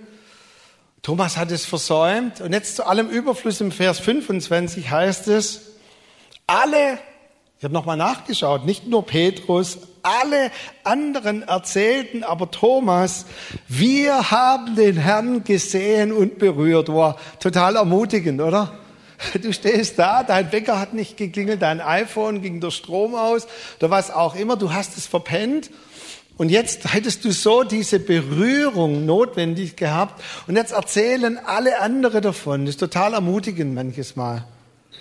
Thomas 1.07 1.37
hat 1.37 1.53
es 1.53 1.65
versäumt. 1.65 2.41
Und 2.41 2.53
jetzt 2.53 2.75
zu 2.75 2.85
allem 2.85 3.09
Überfluss 3.09 3.61
im 3.61 3.71
Vers 3.71 4.01
25 4.01 4.91
heißt 4.91 5.29
es, 5.29 5.61
alle, 6.49 6.99
ich 7.59 7.63
habe 7.63 7.73
nochmal 7.73 7.97
nachgeschaut, 7.97 8.67
nicht 8.67 8.89
nur 8.89 9.07
Petrus, 9.07 9.79
alle 10.03 10.51
anderen 10.83 11.45
erzählten, 11.45 12.25
aber 12.25 12.51
Thomas, 12.51 13.27
wir 13.69 14.33
haben 14.33 14.75
den 14.75 14.97
Herrn 14.97 15.45
gesehen 15.45 16.11
und 16.11 16.41
berührt. 16.41 16.89
War 16.89 17.19
total 17.39 17.77
ermutigend, 17.77 18.41
oder? 18.41 18.77
Du 19.41 19.53
stehst 19.53 20.01
da, 20.01 20.25
dein 20.25 20.51
Wecker 20.51 20.81
hat 20.81 20.93
nicht 20.93 21.17
geklingelt, 21.17 21.63
dein 21.63 21.81
iPhone 21.81 22.43
ging 22.43 22.61
der 22.61 22.73
Strom 22.73 23.15
aus 23.15 23.47
oder 23.79 23.91
was 23.91 24.11
auch 24.11 24.35
immer, 24.35 24.57
du 24.57 24.73
hast 24.73 24.99
es 24.99 25.07
verpennt 25.07 25.71
und 26.39 26.51
jetzt 26.51 26.93
hättest 26.93 27.25
du 27.25 27.33
so 27.33 27.63
diese 27.63 27.99
Berührung 27.99 29.07
notwendig 29.07 29.77
gehabt 29.77 30.23
und 30.47 30.57
jetzt 30.57 30.73
erzählen 30.73 31.39
alle 31.39 31.81
andere 31.81 32.21
davon. 32.21 32.67
Das 32.67 32.75
ist 32.75 32.81
total 32.81 33.15
ermutigend 33.15 33.75
manches 33.75 34.17
Mal. 34.17 34.45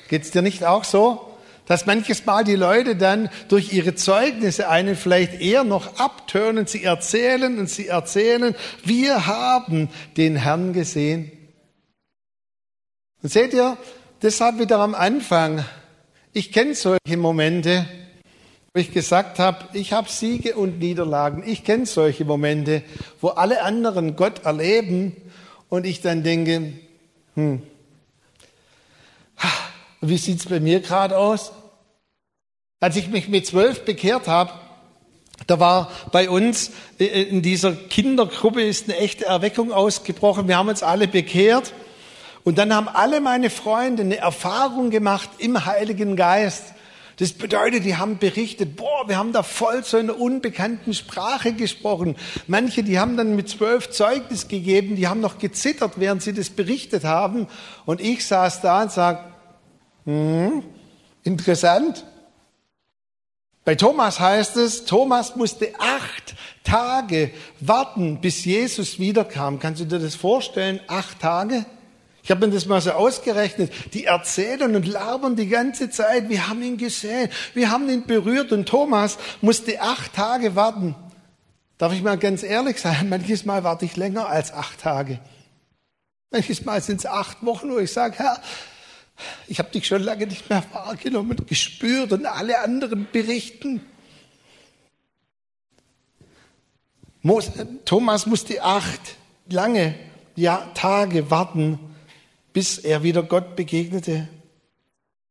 Geht's 0.08 0.32
dir 0.32 0.42
nicht 0.42 0.64
auch 0.64 0.86
so? 0.86 1.30
Dass 1.66 1.88
manches 1.88 2.26
Mal 2.26 2.44
die 2.44 2.56
Leute 2.56 2.96
dann 2.96 3.30
durch 3.50 3.74
ihre 3.74 3.96
Zeugnisse 3.96 4.70
einen 4.70 4.96
vielleicht 4.96 5.42
eher 5.42 5.64
noch 5.64 5.98
abtönen. 5.98 6.68
Sie 6.68 6.84
erzählen 6.84 7.58
und 7.60 7.70
sie 7.70 7.88
erzählen, 7.88 8.56
wir 8.84 9.26
haben 9.26 9.90
den 10.16 10.36
Herrn 10.38 10.74
gesehen. 10.74 11.32
Und 13.24 13.32
seht 13.32 13.54
ihr, 13.54 13.78
deshalb 14.22 14.60
wieder 14.60 14.78
am 14.80 14.94
Anfang, 14.94 15.66
ich 16.32 16.52
kenne 16.52 16.76
solche 16.76 17.18
Momente, 17.18 17.88
wo 18.76 18.80
ich 18.80 18.92
gesagt 18.92 19.40
habe, 19.40 19.70
ich 19.72 19.94
habe 19.94 20.10
Siege 20.10 20.58
und 20.58 20.80
Niederlagen. 20.80 21.44
Ich 21.48 21.64
kenne 21.64 21.86
solche 21.86 22.26
Momente, 22.26 22.84
wo 23.22 23.30
alle 23.30 23.64
anderen 23.64 24.18
Gott 24.18 24.44
erleben 24.44 25.16
und 25.70 25.86
ich 25.86 26.02
dann 26.02 26.24
denke, 26.24 26.74
hm, 27.36 27.62
wie 30.02 30.18
sieht's 30.18 30.48
bei 30.48 30.60
mir 30.60 30.82
gerade 30.82 31.18
aus? 31.18 31.54
Als 32.82 32.98
ich 32.98 33.08
mich 33.08 33.30
mit 33.30 33.48
zwölf 33.48 33.86
bekehrt 33.86 34.28
habe, 34.28 34.52
da 35.48 35.58
war 35.58 35.90
bei 36.12 36.30
uns 36.30 36.72
äh, 37.00 37.06
in 37.06 37.42
dieser 37.42 37.72
Kindergruppe 37.72 38.62
ist 38.62 38.90
eine 38.90 38.98
echte 38.98 39.24
Erweckung 39.24 39.72
ausgebrochen. 39.72 40.50
Wir 40.50 40.58
haben 40.58 40.68
uns 40.68 40.84
alle 40.84 41.08
bekehrt 41.08 41.72
und 42.44 42.58
dann 42.58 42.76
haben 42.76 42.90
alle 42.90 43.22
meine 43.22 43.50
Freunde 43.50 44.04
eine 44.04 44.18
Erfahrung 44.18 44.90
gemacht 44.90 45.30
im 45.38 45.66
Heiligen 45.66 46.18
Geist. 46.18 46.74
Das 47.18 47.32
bedeutet, 47.32 47.86
die 47.86 47.96
haben 47.96 48.18
berichtet, 48.18 48.76
boah, 48.76 49.08
wir 49.08 49.18
haben 49.18 49.32
da 49.32 49.42
voll 49.42 49.84
so 49.86 49.98
einer 49.98 50.20
unbekannten 50.20 50.94
Sprache 50.94 51.54
gesprochen. 51.54 52.18
Manche, 52.48 52.84
die 52.84 53.00
haben 53.00 53.16
dann 53.16 53.38
mit 53.38 53.48
zwölf 53.48 53.90
Zeugnis 53.90 54.50
gegeben, 54.50 54.98
die 54.98 55.08
haben 55.08 55.22
noch 55.22 55.40
gezittert, 55.40 55.94
während 55.96 56.22
sie 56.22 56.34
das 56.34 56.50
berichtet 56.50 57.06
haben. 57.06 57.48
Und 57.86 58.02
ich 58.02 58.26
saß 58.26 58.60
da 58.62 58.84
und 58.84 58.92
sag, 58.92 59.32
hm, 60.06 60.64
interessant. 61.24 62.06
Bei 63.64 63.76
Thomas 63.76 64.20
heißt 64.20 64.58
es, 64.58 64.86
Thomas 64.86 65.36
musste 65.38 65.74
acht 65.80 66.36
Tage 66.64 67.32
warten, 67.62 68.20
bis 68.20 68.44
Jesus 68.44 69.00
wiederkam. 69.00 69.60
Kannst 69.60 69.82
du 69.82 69.86
dir 69.86 70.00
das 70.00 70.16
vorstellen? 70.16 70.82
Acht 70.88 71.22
Tage? 71.22 71.66
Ich 72.26 72.32
habe 72.32 72.48
mir 72.48 72.54
das 72.54 72.66
mal 72.66 72.82
so 72.82 72.90
ausgerechnet. 72.90 73.72
Die 73.94 74.06
erzählen 74.06 74.76
und 74.76 74.88
labern 74.88 75.36
die 75.36 75.48
ganze 75.48 75.92
Zeit. 75.92 76.28
Wir 76.28 76.48
haben 76.48 76.64
ihn 76.64 76.76
gesehen, 76.76 77.30
wir 77.54 77.70
haben 77.70 77.88
ihn 77.88 78.08
berührt 78.08 78.52
und 78.52 78.68
Thomas 78.68 79.20
musste 79.42 79.80
acht 79.80 80.14
Tage 80.14 80.56
warten. 80.56 80.96
Darf 81.78 81.94
ich 81.94 82.02
mal 82.02 82.18
ganz 82.18 82.42
ehrlich 82.42 82.82
sein? 82.82 83.10
Manches 83.10 83.46
Mal 83.46 83.64
warte 83.64 83.86
ich 83.86 83.96
länger 83.96 84.28
als 84.28 84.52
acht 84.52 84.80
Tage. 84.80 85.20
Manches 86.32 86.66
Mal 86.66 86.82
sind 86.82 86.98
es 86.98 87.06
acht 87.06 87.46
Wochen, 87.46 87.70
wo 87.70 87.78
ich 87.78 87.94
sage, 87.94 88.18
Herr, 88.18 88.42
ich 89.46 89.60
habe 89.60 89.70
dich 89.70 89.86
schon 89.86 90.02
lange 90.02 90.26
nicht 90.26 90.50
mehr 90.50 90.64
wahrgenommen, 90.74 91.46
gespürt 91.46 92.12
und 92.12 92.26
alle 92.26 92.60
anderen 92.60 93.08
berichten. 93.12 93.86
Thomas 97.86 98.26
musste 98.26 98.64
acht 98.64 99.16
lange 99.48 99.94
ja, 100.36 100.72
Tage 100.74 101.30
warten, 101.30 101.78
bis 102.56 102.78
er 102.78 103.04
wieder 103.04 103.22
Gott 103.22 103.58
begegnete. 103.58 104.30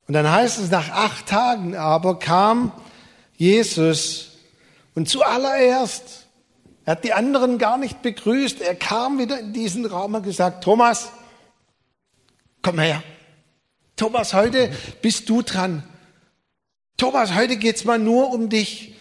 Und 0.06 0.12
dann 0.12 0.30
heißt 0.30 0.58
es, 0.58 0.70
nach 0.70 0.90
acht 0.90 1.26
Tagen 1.26 1.74
aber 1.74 2.18
kam 2.18 2.70
Jesus 3.38 4.32
und 4.94 5.08
zuallererst, 5.08 6.26
er 6.84 6.90
hat 6.90 7.04
die 7.04 7.14
anderen 7.14 7.56
gar 7.56 7.78
nicht 7.78 8.02
begrüßt, 8.02 8.60
er 8.60 8.74
kam 8.74 9.18
wieder 9.18 9.40
in 9.40 9.54
diesen 9.54 9.87
Raum 9.87 10.14
und 10.14 10.22
gesagt, 10.22 10.64
Thomas, 10.64 11.12
komm 12.60 12.78
her. 12.78 13.02
Thomas, 13.96 14.34
heute 14.34 14.70
bist 15.00 15.30
du 15.30 15.40
dran. 15.40 15.82
Thomas, 16.98 17.34
heute 17.34 17.56
geht's 17.56 17.87
mal 17.87 17.98
nur 17.98 18.34
um 18.34 18.50
dich. 18.50 18.96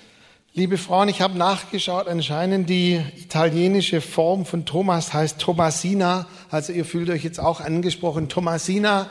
Liebe 0.56 0.78
Frauen, 0.78 1.10
ich 1.10 1.20
habe 1.20 1.36
nachgeschaut, 1.36 2.08
anscheinend 2.08 2.70
die 2.70 3.02
italienische 3.18 4.02
Form 4.02 4.46
von 4.46 4.68
Thomas 4.68 5.12
heißt 5.12 5.40
Thomasina. 5.40 6.28
Also 6.52 6.74
ihr 6.74 6.86
fühlt 6.86 7.10
euch 7.10 7.24
jetzt 7.24 7.40
auch 7.40 7.60
angesprochen. 7.60 8.30
Thomasina, 8.30 9.10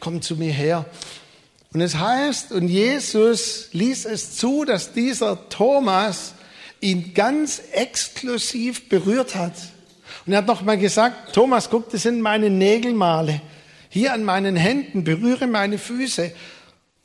komm 0.00 0.22
zu 0.22 0.34
mir 0.34 0.50
her. 0.50 0.86
Und 1.74 1.82
es 1.82 1.96
heißt, 1.96 2.52
und 2.52 2.68
Jesus 2.68 3.68
ließ 3.72 4.06
es 4.06 4.38
zu, 4.38 4.64
dass 4.64 4.94
dieser 4.94 5.46
Thomas 5.50 6.32
ihn 6.80 7.12
ganz 7.12 7.60
exklusiv 7.72 8.88
berührt 8.88 9.34
hat. 9.34 9.52
Und 10.24 10.32
er 10.32 10.38
hat 10.38 10.46
nochmal 10.46 10.78
gesagt, 10.78 11.34
Thomas, 11.34 11.68
guck, 11.68 11.90
das 11.90 12.04
sind 12.04 12.22
meine 12.22 12.48
Nägelmale 12.48 13.42
hier 13.90 14.14
an 14.14 14.24
meinen 14.24 14.56
Händen, 14.56 15.04
berühre 15.04 15.46
meine 15.46 15.76
Füße. 15.76 16.32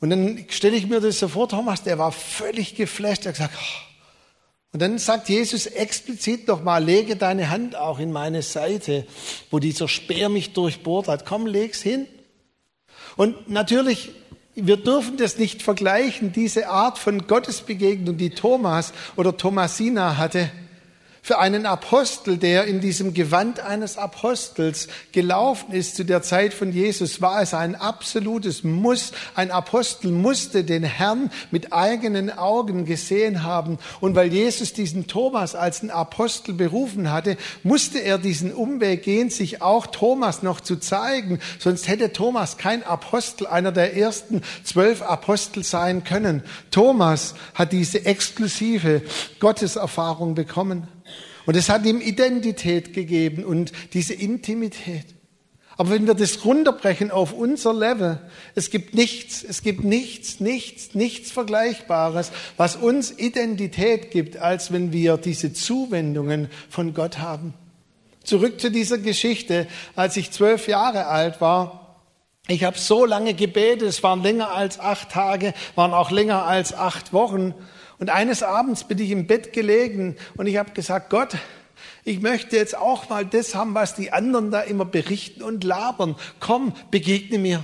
Und 0.00 0.10
dann 0.10 0.44
stelle 0.48 0.76
ich 0.76 0.86
mir 0.86 1.00
das 1.00 1.18
so 1.18 1.28
vor, 1.28 1.48
Thomas, 1.48 1.82
der 1.82 1.98
war 1.98 2.12
völlig 2.12 2.74
geflasht. 2.76 3.26
Er 3.26 3.32
hat 3.32 3.34
gesagt, 3.34 3.54
oh. 3.56 4.72
und 4.72 4.82
dann 4.82 4.98
sagt 4.98 5.28
Jesus 5.28 5.66
explizit 5.66 6.46
nochmal, 6.46 6.84
lege 6.84 7.16
deine 7.16 7.50
Hand 7.50 7.74
auch 7.74 7.98
in 7.98 8.12
meine 8.12 8.42
Seite, 8.42 9.06
wo 9.50 9.58
dieser 9.58 9.88
Speer 9.88 10.28
mich 10.28 10.52
durchbohrt 10.52 11.08
hat. 11.08 11.26
Komm, 11.26 11.46
leg's 11.46 11.82
hin. 11.82 12.06
Und 13.16 13.50
natürlich, 13.50 14.10
wir 14.54 14.76
dürfen 14.76 15.16
das 15.16 15.38
nicht 15.38 15.62
vergleichen, 15.62 16.32
diese 16.32 16.68
Art 16.68 16.98
von 16.98 17.26
Gottesbegegnung, 17.26 18.16
die 18.16 18.30
Thomas 18.30 18.92
oder 19.16 19.36
Thomasina 19.36 20.16
hatte, 20.16 20.50
für 21.28 21.40
einen 21.40 21.66
Apostel, 21.66 22.38
der 22.38 22.64
in 22.64 22.80
diesem 22.80 23.12
Gewand 23.12 23.60
eines 23.60 23.98
Apostels 23.98 24.88
gelaufen 25.12 25.74
ist 25.74 25.94
zu 25.94 26.06
der 26.06 26.22
Zeit 26.22 26.54
von 26.54 26.72
Jesus, 26.72 27.20
war 27.20 27.42
es 27.42 27.52
ein 27.52 27.74
absolutes 27.74 28.64
Muss. 28.64 29.12
Ein 29.34 29.50
Apostel 29.50 30.10
musste 30.10 30.64
den 30.64 30.84
Herrn 30.84 31.30
mit 31.50 31.74
eigenen 31.74 32.30
Augen 32.30 32.86
gesehen 32.86 33.42
haben. 33.42 33.76
Und 34.00 34.16
weil 34.16 34.32
Jesus 34.32 34.72
diesen 34.72 35.06
Thomas 35.06 35.54
als 35.54 35.82
einen 35.82 35.90
Apostel 35.90 36.54
berufen 36.54 37.12
hatte, 37.12 37.36
musste 37.62 37.98
er 37.98 38.16
diesen 38.16 38.54
Umweg 38.54 39.02
gehen, 39.02 39.28
sich 39.28 39.60
auch 39.60 39.86
Thomas 39.86 40.42
noch 40.42 40.62
zu 40.62 40.76
zeigen. 40.76 41.40
Sonst 41.58 41.88
hätte 41.88 42.14
Thomas 42.14 42.56
kein 42.56 42.82
Apostel, 42.84 43.46
einer 43.46 43.70
der 43.70 43.94
ersten 43.94 44.40
zwölf 44.64 45.02
Apostel 45.02 45.62
sein 45.62 46.04
können. 46.04 46.42
Thomas 46.70 47.34
hat 47.52 47.72
diese 47.72 48.06
exklusive 48.06 49.02
Gotteserfahrung 49.40 50.34
bekommen. 50.34 50.88
Und 51.48 51.56
es 51.56 51.70
hat 51.70 51.86
ihm 51.86 52.02
Identität 52.02 52.92
gegeben 52.92 53.42
und 53.42 53.72
diese 53.94 54.12
Intimität. 54.12 55.06
Aber 55.78 55.88
wenn 55.88 56.06
wir 56.06 56.12
das 56.12 56.44
runterbrechen 56.44 57.10
auf 57.10 57.32
unser 57.32 57.72
Level, 57.72 58.20
es 58.54 58.68
gibt 58.68 58.92
nichts, 58.92 59.44
es 59.44 59.62
gibt 59.62 59.82
nichts, 59.82 60.40
nichts, 60.40 60.94
nichts 60.94 61.32
Vergleichbares, 61.32 62.32
was 62.58 62.76
uns 62.76 63.18
Identität 63.18 64.10
gibt, 64.10 64.36
als 64.36 64.72
wenn 64.74 64.92
wir 64.92 65.16
diese 65.16 65.54
Zuwendungen 65.54 66.50
von 66.68 66.92
Gott 66.92 67.16
haben. 67.16 67.54
Zurück 68.24 68.60
zu 68.60 68.70
dieser 68.70 68.98
Geschichte, 68.98 69.68
als 69.96 70.18
ich 70.18 70.30
zwölf 70.32 70.68
Jahre 70.68 71.06
alt 71.06 71.40
war. 71.40 71.96
Ich 72.46 72.62
habe 72.62 72.76
so 72.76 73.06
lange 73.06 73.32
gebetet, 73.32 73.88
es 73.88 74.02
waren 74.02 74.22
länger 74.22 74.50
als 74.50 74.78
acht 74.78 75.12
Tage, 75.12 75.54
waren 75.76 75.94
auch 75.94 76.10
länger 76.10 76.44
als 76.44 76.74
acht 76.74 77.14
Wochen. 77.14 77.54
Und 77.98 78.10
eines 78.10 78.42
Abends 78.42 78.84
bin 78.84 78.98
ich 78.98 79.10
im 79.10 79.26
Bett 79.26 79.52
gelegen 79.52 80.16
und 80.36 80.46
ich 80.46 80.56
habe 80.56 80.72
gesagt, 80.72 81.10
Gott, 81.10 81.36
ich 82.04 82.20
möchte 82.20 82.56
jetzt 82.56 82.76
auch 82.76 83.08
mal 83.08 83.26
das 83.26 83.54
haben, 83.54 83.74
was 83.74 83.94
die 83.94 84.12
anderen 84.12 84.50
da 84.50 84.60
immer 84.60 84.84
berichten 84.84 85.42
und 85.42 85.64
labern. 85.64 86.16
Komm, 86.40 86.72
begegne 86.90 87.38
mir. 87.38 87.62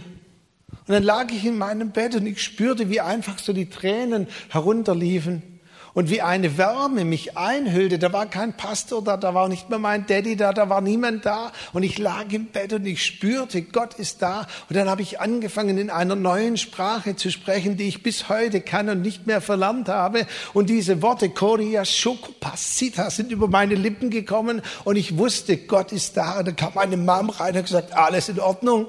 Und 0.87 0.93
dann 0.93 1.03
lag 1.03 1.31
ich 1.31 1.45
in 1.45 1.57
meinem 1.57 1.93
Bett 1.93 2.15
und 2.15 2.27
ich 2.27 2.43
spürte, 2.43 2.91
wie 2.91 3.01
einfach 3.01 3.39
so 3.39 3.53
die 3.53 3.71
Tränen 3.71 4.27
herunterliefen 4.51 5.54
und 5.95 6.11
wie 6.11 6.21
eine 6.21 6.59
Wärme 6.59 7.05
mich 7.05 7.37
einhüllte. 7.37 8.01
Da 8.01 8.13
war 8.13 8.27
kein 8.27 8.57
Pastor 8.57 9.03
da, 9.03 9.17
da 9.17 9.33
war 9.33 9.49
nicht 9.49 9.71
mehr 9.71 9.79
mein 9.79 10.07
Daddy 10.07 10.37
da, 10.37 10.53
da 10.53 10.69
war 10.69 10.81
niemand 10.81 11.25
da. 11.25 11.53
Und 11.73 11.85
ich 11.85 11.99
lag 11.99 12.31
im 12.33 12.47
Bett 12.47 12.73
und 12.73 12.85
ich 12.85 13.05
spürte, 13.05 13.63
Gott 13.63 13.95
ist 13.95 14.21
da. 14.21 14.47
Und 14.69 14.77
dann 14.77 14.91
habe 14.91 15.03
ich 15.03 15.21
angefangen, 15.21 15.79
in 15.79 15.91
einer 15.91 16.17
neuen 16.17 16.57
Sprache 16.57 17.15
zu 17.15 17.31
sprechen, 17.31 17.77
die 17.77 17.87
ich 17.87 18.03
bis 18.03 18.29
heute 18.29 18.61
kann 18.61 18.89
und 18.89 19.03
nicht 19.03 19.29
mehr 19.29 19.41
verlernt 19.41 19.89
habe. 19.89 20.27
Und 20.53 20.69
diese 20.69 21.01
Worte, 21.01 21.31
Korea 21.31 21.85
Shokopasita, 21.85 23.11
sind 23.11 23.31
über 23.31 23.47
meine 23.47 23.77
Lippen 23.77 24.11
gekommen. 24.11 24.63
Und 24.83 24.97
ich 24.97 25.17
wusste, 25.17 25.57
Gott 25.57 25.93
ist 25.93 26.17
da. 26.17 26.41
Und 26.41 26.49
dann 26.49 26.57
kam 26.57 26.73
meine 26.75 26.97
Mom 26.97 27.31
rein 27.31 27.53
und 27.53 27.59
hat 27.59 27.67
gesagt, 27.67 27.97
alles 27.97 28.29
in 28.29 28.41
Ordnung. 28.41 28.89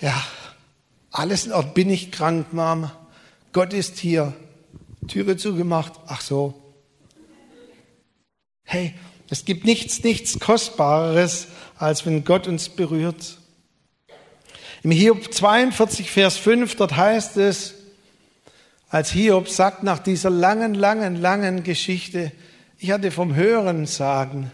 Ja, 0.00 0.14
alles 1.10 1.46
in 1.46 1.52
Ordnung. 1.52 1.74
Bin 1.74 1.90
ich 1.90 2.12
krank, 2.12 2.52
Mom? 2.52 2.88
Gott 3.52 3.72
ist 3.72 3.98
hier. 3.98 4.32
Türe 5.08 5.36
zugemacht. 5.36 5.92
Ach 6.06 6.20
so. 6.20 6.54
Hey, 8.64 8.94
es 9.30 9.44
gibt 9.44 9.64
nichts, 9.64 10.02
nichts 10.02 10.38
Kostbareres, 10.38 11.48
als 11.78 12.06
wenn 12.06 12.24
Gott 12.24 12.46
uns 12.46 12.68
berührt. 12.68 13.38
Im 14.82 14.90
Hiob 14.90 15.32
42, 15.32 16.10
Vers 16.10 16.36
5, 16.36 16.76
dort 16.76 16.96
heißt 16.96 17.36
es, 17.38 17.74
als 18.88 19.10
Hiob 19.10 19.48
sagt 19.48 19.82
nach 19.82 19.98
dieser 19.98 20.30
langen, 20.30 20.74
langen, 20.74 21.16
langen 21.16 21.64
Geschichte, 21.64 22.30
ich 22.78 22.90
hatte 22.90 23.10
vom 23.10 23.34
Hören 23.34 23.86
sagen, 23.86 24.52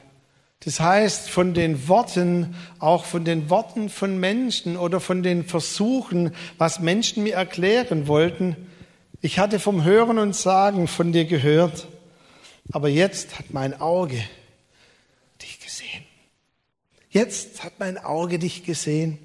das 0.65 0.81
heißt 0.81 1.29
von 1.29 1.55
den 1.55 1.89
Worten, 1.89 2.55
auch 2.79 3.05
von 3.05 3.25
den 3.25 3.51
Worten 3.51 3.89
von 3.89 4.19
Menschen 4.19 4.77
oder 4.77 5.01
von 5.01 5.23
den 5.23 5.45
Versuchen, 5.45 6.35
was 6.57 6.81
Menschen 6.81 7.25
mir 7.25 7.35
erklären 7.35 8.07
wollten, 8.07 8.57
ich 9.23 9.39
hatte 9.39 9.61
vom 9.61 9.85
Hören 9.85 10.19
und 10.19 10.35
Sagen 10.35 10.89
von 10.89 11.13
dir 11.13 11.25
gehört, 11.25 11.87
aber 12.73 12.89
jetzt 12.89 13.39
hat 13.39 13.53
mein 13.53 13.81
Auge 13.81 14.21
dich 15.41 15.61
gesehen. 15.61 16.03
Jetzt 17.09 17.63
hat 17.63 17.75
mein 17.79 17.99
Auge 17.99 18.41
dich 18.41 18.65
gesehen. 18.65 19.19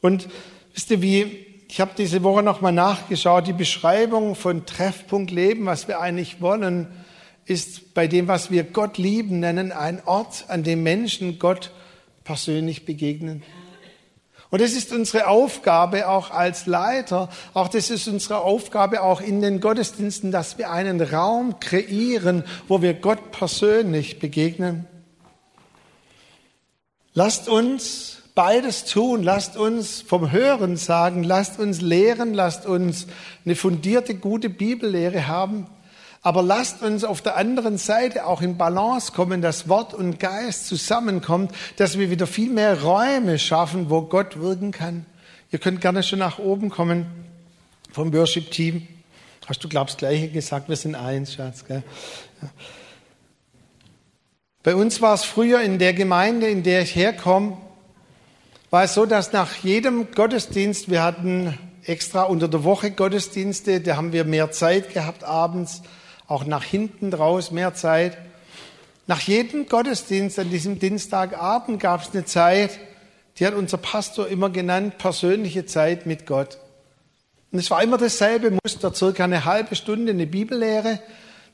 Und 0.00 0.28
wisst 0.74 0.92
ihr 0.92 1.02
wie, 1.02 1.44
ich 1.68 1.80
habe 1.80 1.90
diese 1.98 2.22
Woche 2.22 2.44
nochmal 2.44 2.72
nachgeschaut, 2.72 3.48
die 3.48 3.52
Beschreibung 3.52 4.36
von 4.36 4.64
Treffpunkt 4.64 5.32
Leben, 5.32 5.66
was 5.66 5.88
wir 5.88 6.00
eigentlich 6.00 6.40
wollen, 6.40 6.86
ist 7.44 7.94
bei 7.94 8.06
dem, 8.06 8.28
was 8.28 8.52
wir 8.52 8.62
Gott 8.62 8.96
lieben 8.96 9.40
nennen, 9.40 9.72
ein 9.72 10.04
Ort, 10.06 10.44
an 10.48 10.62
dem 10.62 10.84
Menschen 10.84 11.40
Gott 11.40 11.72
persönlich 12.22 12.84
begegnen. 12.84 13.42
Und 14.52 14.60
das 14.60 14.72
ist 14.72 14.92
unsere 14.92 15.28
Aufgabe 15.28 16.08
auch 16.08 16.30
als 16.30 16.66
Leiter, 16.66 17.30
auch 17.54 17.68
das 17.68 17.88
ist 17.88 18.06
unsere 18.06 18.42
Aufgabe 18.42 19.02
auch 19.02 19.22
in 19.22 19.40
den 19.40 19.60
Gottesdiensten, 19.60 20.30
dass 20.30 20.58
wir 20.58 20.70
einen 20.70 21.00
Raum 21.00 21.58
kreieren, 21.58 22.44
wo 22.68 22.82
wir 22.82 22.92
Gott 22.92 23.32
persönlich 23.32 24.18
begegnen. 24.18 24.86
Lasst 27.14 27.48
uns 27.48 28.18
beides 28.34 28.84
tun. 28.84 29.22
Lasst 29.22 29.56
uns 29.56 30.02
vom 30.02 30.30
Hören 30.30 30.76
sagen, 30.76 31.24
lasst 31.24 31.58
uns 31.58 31.80
lehren, 31.80 32.34
lasst 32.34 32.66
uns 32.66 33.06
eine 33.44 33.56
fundierte, 33.56 34.14
gute 34.14 34.50
Bibellehre 34.50 35.26
haben. 35.26 35.66
Aber 36.24 36.42
lasst 36.42 36.82
uns 36.82 37.02
auf 37.02 37.20
der 37.20 37.36
anderen 37.36 37.78
Seite 37.78 38.26
auch 38.26 38.42
in 38.42 38.56
Balance 38.56 39.12
kommen, 39.12 39.42
dass 39.42 39.68
Wort 39.68 39.92
und 39.92 40.20
Geist 40.20 40.68
zusammenkommt, 40.68 41.52
dass 41.76 41.98
wir 41.98 42.10
wieder 42.10 42.28
viel 42.28 42.50
mehr 42.50 42.80
Räume 42.82 43.40
schaffen, 43.40 43.90
wo 43.90 44.02
Gott 44.02 44.38
wirken 44.40 44.70
kann. 44.70 45.04
Ihr 45.50 45.58
könnt 45.58 45.80
gerne 45.80 46.04
schon 46.04 46.20
nach 46.20 46.38
oben 46.38 46.70
kommen 46.70 47.06
vom 47.90 48.14
Worship-Team. 48.14 48.86
Hast 49.46 49.64
du, 49.64 49.68
glaubst, 49.68 49.98
gleiche 49.98 50.28
gesagt, 50.28 50.68
wir 50.68 50.76
sind 50.76 50.94
eins, 50.94 51.34
Schatz. 51.34 51.64
Gell? 51.66 51.82
Bei 54.62 54.76
uns 54.76 55.02
war 55.02 55.14
es 55.14 55.24
früher 55.24 55.60
in 55.60 55.80
der 55.80 55.92
Gemeinde, 55.92 56.48
in 56.48 56.62
der 56.62 56.82
ich 56.82 56.94
herkomme, 56.94 57.56
war 58.70 58.84
es 58.84 58.94
so, 58.94 59.06
dass 59.06 59.32
nach 59.32 59.56
jedem 59.56 60.12
Gottesdienst, 60.12 60.88
wir 60.88 61.02
hatten 61.02 61.58
extra 61.84 62.22
unter 62.22 62.46
der 62.46 62.62
Woche 62.62 62.92
Gottesdienste, 62.92 63.80
da 63.80 63.96
haben 63.96 64.12
wir 64.12 64.24
mehr 64.24 64.52
Zeit 64.52 64.94
gehabt 64.94 65.24
abends, 65.24 65.82
auch 66.32 66.46
nach 66.46 66.64
hinten 66.64 67.10
draus 67.10 67.50
mehr 67.50 67.74
Zeit. 67.74 68.16
Nach 69.06 69.20
jedem 69.20 69.66
Gottesdienst 69.66 70.38
an 70.38 70.50
diesem 70.50 70.78
Dienstagabend 70.78 71.78
gab 71.78 72.02
es 72.02 72.14
eine 72.14 72.24
Zeit, 72.24 72.80
die 73.38 73.46
hat 73.46 73.54
unser 73.54 73.76
Pastor 73.76 74.28
immer 74.28 74.50
genannt, 74.50 74.98
persönliche 74.98 75.66
Zeit 75.66 76.06
mit 76.06 76.26
Gott. 76.26 76.58
Und 77.50 77.58
es 77.58 77.70
war 77.70 77.82
immer 77.82 77.98
dasselbe 77.98 78.56
Muster, 78.64 78.94
circa 78.94 79.24
eine 79.24 79.44
halbe 79.44 79.76
Stunde 79.76 80.12
eine 80.12 80.26
Bibellehre. 80.26 81.00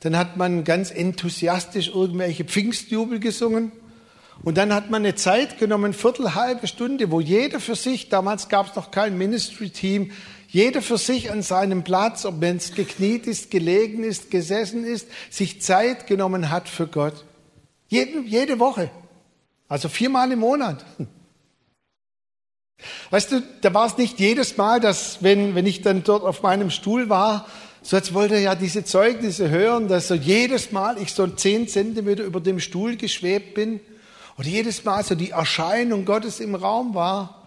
Dann 0.01 0.17
hat 0.17 0.37
man 0.37 0.63
ganz 0.63 0.93
enthusiastisch 0.93 1.89
irgendwelche 1.89 2.45
Pfingstjubel 2.45 3.19
gesungen. 3.19 3.73
Und 4.43 4.57
dann 4.57 4.73
hat 4.73 4.91
man 4.91 5.03
eine 5.03 5.15
Zeit 5.15 5.59
genommen, 5.59 5.93
viertel, 5.93 6.35
halbe 6.35 6.67
Stunde, 6.67 7.11
wo 7.11 7.21
jeder 7.21 7.61
für 7.61 7.75
sich, 7.75 8.09
damals 8.09 8.49
gab 8.49 8.69
es 8.69 8.77
noch 8.77 8.91
kein 8.91 9.19
Ministry-Team, 9.19 10.13
jeder 10.49 10.81
für 10.81 10.97
sich 10.97 11.31
an 11.31 11.43
seinem 11.43 11.85
Platz, 11.85 12.25
ob 12.25 12.41
man 12.41 12.57
es 12.57 12.73
gekniet 12.73 13.27
ist, 13.27 13.51
gelegen 13.51 14.03
ist, 14.05 14.31
gesessen 14.31 14.85
ist, 14.85 15.09
sich 15.29 15.61
Zeit 15.61 16.07
genommen 16.07 16.51
hat 16.51 16.69
für 16.69 16.87
Gott. 16.87 17.25
Jede, 17.89 18.21
jede 18.21 18.59
Woche. 18.59 18.91
Also 19.69 19.89
viermal 19.89 20.33
im 20.33 20.39
Monat. 20.39 20.87
Weißt 23.11 23.33
du, 23.33 23.43
da 23.61 23.75
war 23.75 23.87
es 23.87 23.99
nicht 23.99 24.21
jedes 24.21 24.57
Mal, 24.57 24.81
dass 24.81 25.23
wenn, 25.23 25.55
wenn 25.55 25.67
ich 25.67 25.83
dann 25.83 26.05
dort 26.05 26.23
auf 26.23 26.43
meinem 26.43 26.71
Stuhl 26.71 27.09
war, 27.09 27.47
so 27.83 27.97
als 27.97 28.15
wollte 28.15 28.35
er 28.35 28.41
ja 28.41 28.55
diese 28.55 28.85
Zeugnisse 28.85 29.51
hören, 29.51 29.89
dass 29.89 30.09
so 30.09 30.15
jedes 30.15 30.73
Mal 30.73 30.97
ich 31.01 31.13
so 31.13 31.27
zehn 31.27 31.69
Zentimeter 31.69 32.23
über 32.23 32.41
dem 32.41 32.61
Stuhl 32.61 32.97
geschwebt 32.97 33.55
bin 33.55 33.81
und 34.39 34.47
jedes 34.47 34.85
Mal 34.85 35.05
so 35.05 35.17
die 35.17 35.33
Erscheinung 35.33 36.05
Gottes 36.05 36.39
im 36.39 36.55
Raum 36.55 36.95
war. 36.95 37.43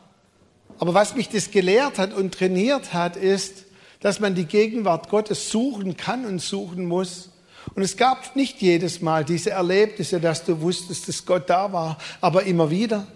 Aber 0.78 0.94
was 0.94 1.16
mich 1.16 1.30
das 1.30 1.50
gelehrt 1.50 1.98
hat 1.98 2.14
und 2.14 2.34
trainiert 2.34 2.94
hat, 2.94 3.16
ist, 3.16 3.64
dass 4.02 4.20
man 4.20 4.36
die 4.36 4.46
Gegenwart 4.46 5.10
Gottes 5.10 5.50
suchen 5.50 5.96
kann 5.96 6.26
und 6.26 6.42
suchen 6.42 6.86
muss. 6.86 7.30
Und 7.76 7.84
es 7.84 7.96
gab 7.96 8.36
nicht 8.36 8.62
jedes 8.62 9.02
Mal 9.02 9.24
diese 9.24 9.52
Erlebnisse, 9.52 10.20
dass 10.20 10.44
du 10.44 10.60
wusstest, 10.60 11.08
dass 11.08 11.26
Gott 11.26 11.50
da 11.50 11.72
war, 11.72 11.98
aber 12.20 12.44
immer 12.44 12.70
wieder. 12.70 13.08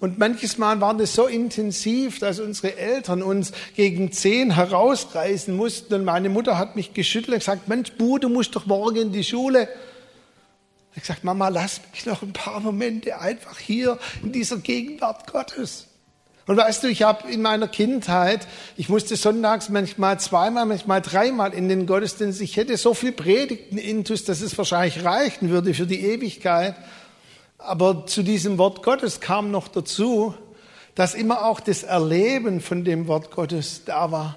Und 0.00 0.18
manches 0.18 0.56
Mal 0.56 0.80
waren 0.80 0.96
das 0.96 1.14
so 1.14 1.26
intensiv, 1.26 2.20
dass 2.20 2.40
unsere 2.40 2.78
Eltern 2.78 3.22
uns 3.22 3.52
gegen 3.76 4.10
zehn 4.10 4.54
herausreißen 4.54 5.54
mussten. 5.54 5.92
Und 5.92 6.04
meine 6.04 6.30
Mutter 6.30 6.56
hat 6.56 6.76
mich 6.76 6.94
geschüttelt 6.94 7.34
und 7.34 7.38
gesagt, 7.40 7.68
Mensch, 7.68 7.92
Bu, 7.92 8.18
du 8.18 8.30
musst 8.30 8.56
doch 8.56 8.64
morgen 8.64 8.96
in 8.96 9.12
die 9.12 9.24
Schule. 9.24 9.68
Ich 10.98 11.02
habe 11.02 11.06
gesagt, 11.14 11.24
Mama, 11.24 11.46
lass 11.46 11.80
mich 11.92 12.06
noch 12.06 12.22
ein 12.22 12.32
paar 12.32 12.58
Momente 12.58 13.20
einfach 13.20 13.56
hier 13.56 14.00
in 14.20 14.32
dieser 14.32 14.56
Gegenwart 14.56 15.30
Gottes. 15.30 15.86
Und 16.48 16.56
weißt 16.56 16.82
du, 16.82 16.88
ich 16.88 17.02
habe 17.02 17.30
in 17.30 17.40
meiner 17.40 17.68
Kindheit, 17.68 18.48
ich 18.76 18.88
musste 18.88 19.14
sonntags 19.14 19.68
manchmal 19.68 20.18
zweimal, 20.18 20.66
manchmal 20.66 21.00
dreimal 21.00 21.54
in 21.54 21.68
den 21.68 21.86
Gottesdienst. 21.86 22.40
Ich 22.40 22.56
hätte 22.56 22.76
so 22.76 22.94
viel 22.94 23.12
Predigten 23.12 23.78
intus, 23.78 24.24
dass 24.24 24.40
es 24.40 24.58
wahrscheinlich 24.58 25.04
reichen 25.04 25.50
würde 25.50 25.72
für 25.72 25.86
die 25.86 26.04
Ewigkeit. 26.04 26.74
Aber 27.58 28.06
zu 28.06 28.24
diesem 28.24 28.58
Wort 28.58 28.82
Gottes 28.82 29.20
kam 29.20 29.52
noch 29.52 29.68
dazu, 29.68 30.34
dass 30.96 31.14
immer 31.14 31.44
auch 31.44 31.60
das 31.60 31.84
Erleben 31.84 32.60
von 32.60 32.82
dem 32.82 33.06
Wort 33.06 33.30
Gottes 33.30 33.84
da 33.84 34.10
war. 34.10 34.36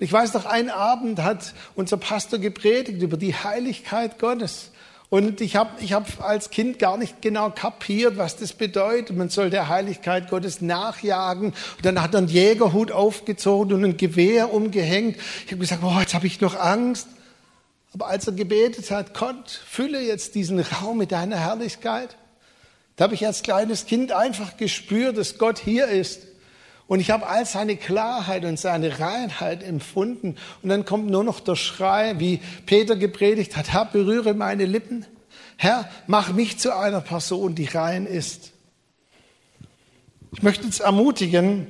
Ich 0.00 0.12
weiß 0.12 0.34
noch, 0.34 0.46
einen 0.46 0.70
Abend 0.70 1.22
hat 1.22 1.54
unser 1.76 1.96
Pastor 1.96 2.40
gepredigt 2.40 3.00
über 3.02 3.16
die 3.16 3.36
Heiligkeit 3.36 4.18
Gottes. 4.18 4.71
Und 5.12 5.42
ich 5.42 5.56
habe 5.56 5.72
ich 5.82 5.92
hab 5.92 6.24
als 6.24 6.48
Kind 6.48 6.78
gar 6.78 6.96
nicht 6.96 7.20
genau 7.20 7.50
kapiert, 7.50 8.16
was 8.16 8.36
das 8.36 8.54
bedeutet. 8.54 9.14
Man 9.14 9.28
soll 9.28 9.50
der 9.50 9.68
Heiligkeit 9.68 10.30
Gottes 10.30 10.62
nachjagen. 10.62 11.48
Und 11.48 11.84
dann 11.84 12.00
hat 12.00 12.14
er 12.14 12.18
einen 12.20 12.28
Jägerhut 12.28 12.90
aufgezogen 12.90 13.74
und 13.74 13.84
ein 13.84 13.96
Gewehr 13.98 14.54
umgehängt. 14.54 15.18
Ich 15.44 15.52
habe 15.52 15.58
gesagt, 15.58 15.82
oh, 15.84 16.00
jetzt 16.00 16.14
habe 16.14 16.26
ich 16.26 16.40
noch 16.40 16.58
Angst. 16.58 17.08
Aber 17.92 18.06
als 18.06 18.26
er 18.26 18.32
gebetet 18.32 18.90
hat, 18.90 19.12
Gott, 19.12 19.50
fülle 19.50 20.00
jetzt 20.00 20.34
diesen 20.34 20.60
Raum 20.60 20.96
mit 20.96 21.12
deiner 21.12 21.36
Herrlichkeit, 21.36 22.16
da 22.96 23.04
habe 23.04 23.12
ich 23.12 23.26
als 23.26 23.42
kleines 23.42 23.84
Kind 23.84 24.12
einfach 24.12 24.56
gespürt, 24.56 25.18
dass 25.18 25.36
Gott 25.36 25.58
hier 25.58 25.88
ist. 25.88 26.22
Und 26.86 27.00
ich 27.00 27.10
habe 27.10 27.26
all 27.26 27.46
seine 27.46 27.76
Klarheit 27.76 28.44
und 28.44 28.58
seine 28.58 28.98
Reinheit 29.00 29.62
empfunden. 29.62 30.36
Und 30.62 30.68
dann 30.68 30.84
kommt 30.84 31.10
nur 31.10 31.24
noch 31.24 31.40
der 31.40 31.56
Schrei, 31.56 32.18
wie 32.18 32.40
Peter 32.66 32.96
gepredigt 32.96 33.56
hat, 33.56 33.72
Herr, 33.72 33.86
berühre 33.86 34.34
meine 34.34 34.66
Lippen. 34.66 35.06
Herr, 35.56 35.88
mach 36.06 36.32
mich 36.32 36.58
zu 36.58 36.76
einer 36.76 37.00
Person, 37.00 37.54
die 37.54 37.66
rein 37.66 38.06
ist. 38.06 38.52
Ich 40.34 40.42
möchte 40.42 40.64
uns 40.64 40.80
ermutigen, 40.80 41.66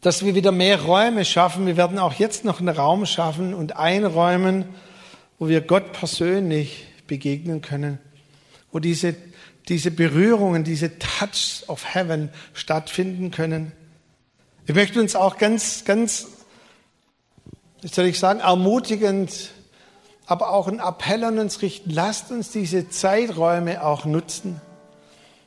dass 0.00 0.24
wir 0.24 0.34
wieder 0.34 0.52
mehr 0.52 0.82
Räume 0.82 1.24
schaffen. 1.24 1.66
Wir 1.66 1.76
werden 1.76 1.98
auch 1.98 2.14
jetzt 2.14 2.44
noch 2.44 2.60
einen 2.60 2.70
Raum 2.70 3.06
schaffen 3.06 3.54
und 3.54 3.76
einräumen, 3.76 4.64
wo 5.38 5.48
wir 5.48 5.60
Gott 5.60 5.92
persönlich 5.92 6.86
begegnen 7.06 7.60
können, 7.60 7.98
wo 8.72 8.78
diese 8.78 9.14
diese 9.70 9.92
Berührungen, 9.92 10.64
diese 10.64 10.98
Touch 10.98 11.62
of 11.68 11.94
Heaven 11.94 12.28
stattfinden 12.52 13.30
können. 13.30 13.72
Ich 14.66 14.74
möchte 14.74 15.00
uns 15.00 15.14
auch 15.14 15.38
ganz, 15.38 15.84
ganz, 15.84 16.26
wie 17.80 17.88
soll 17.88 18.06
ich 18.06 18.18
sagen, 18.18 18.40
ermutigend, 18.40 19.50
aber 20.26 20.50
auch 20.50 20.66
ein 20.68 20.80
Appell 20.80 21.22
an 21.24 21.38
uns 21.38 21.62
richten. 21.62 21.90
Lasst 21.90 22.32
uns 22.32 22.50
diese 22.50 22.88
Zeiträume 22.88 23.84
auch 23.84 24.04
nutzen. 24.04 24.60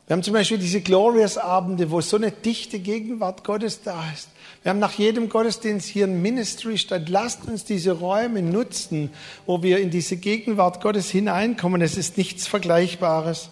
Wir 0.07 0.15
haben 0.15 0.23
zum 0.23 0.33
Beispiel 0.33 0.57
diese 0.57 0.81
Glorious-Abende, 0.81 1.91
wo 1.91 2.01
so 2.01 2.17
eine 2.17 2.31
dichte 2.31 2.79
Gegenwart 2.79 3.43
Gottes 3.43 3.81
da 3.83 4.03
ist. 4.13 4.29
Wir 4.61 4.69
haben 4.69 4.79
nach 4.79 4.93
jedem 4.93 5.27
Gottesdienst 5.27 5.87
hier 5.87 6.07
ein 6.07 6.21
Ministry 6.21 6.77
statt. 6.77 7.09
Lasst 7.09 7.45
uns 7.45 7.65
diese 7.65 7.91
Räume 7.91 8.41
nutzen, 8.41 9.09
wo 9.45 9.63
wir 9.63 9.79
in 9.79 9.89
diese 9.89 10.15
Gegenwart 10.15 10.81
Gottes 10.81 11.09
hineinkommen. 11.09 11.81
Es 11.81 11.97
ist 11.97 12.17
nichts 12.17 12.47
Vergleichbares. 12.47 13.49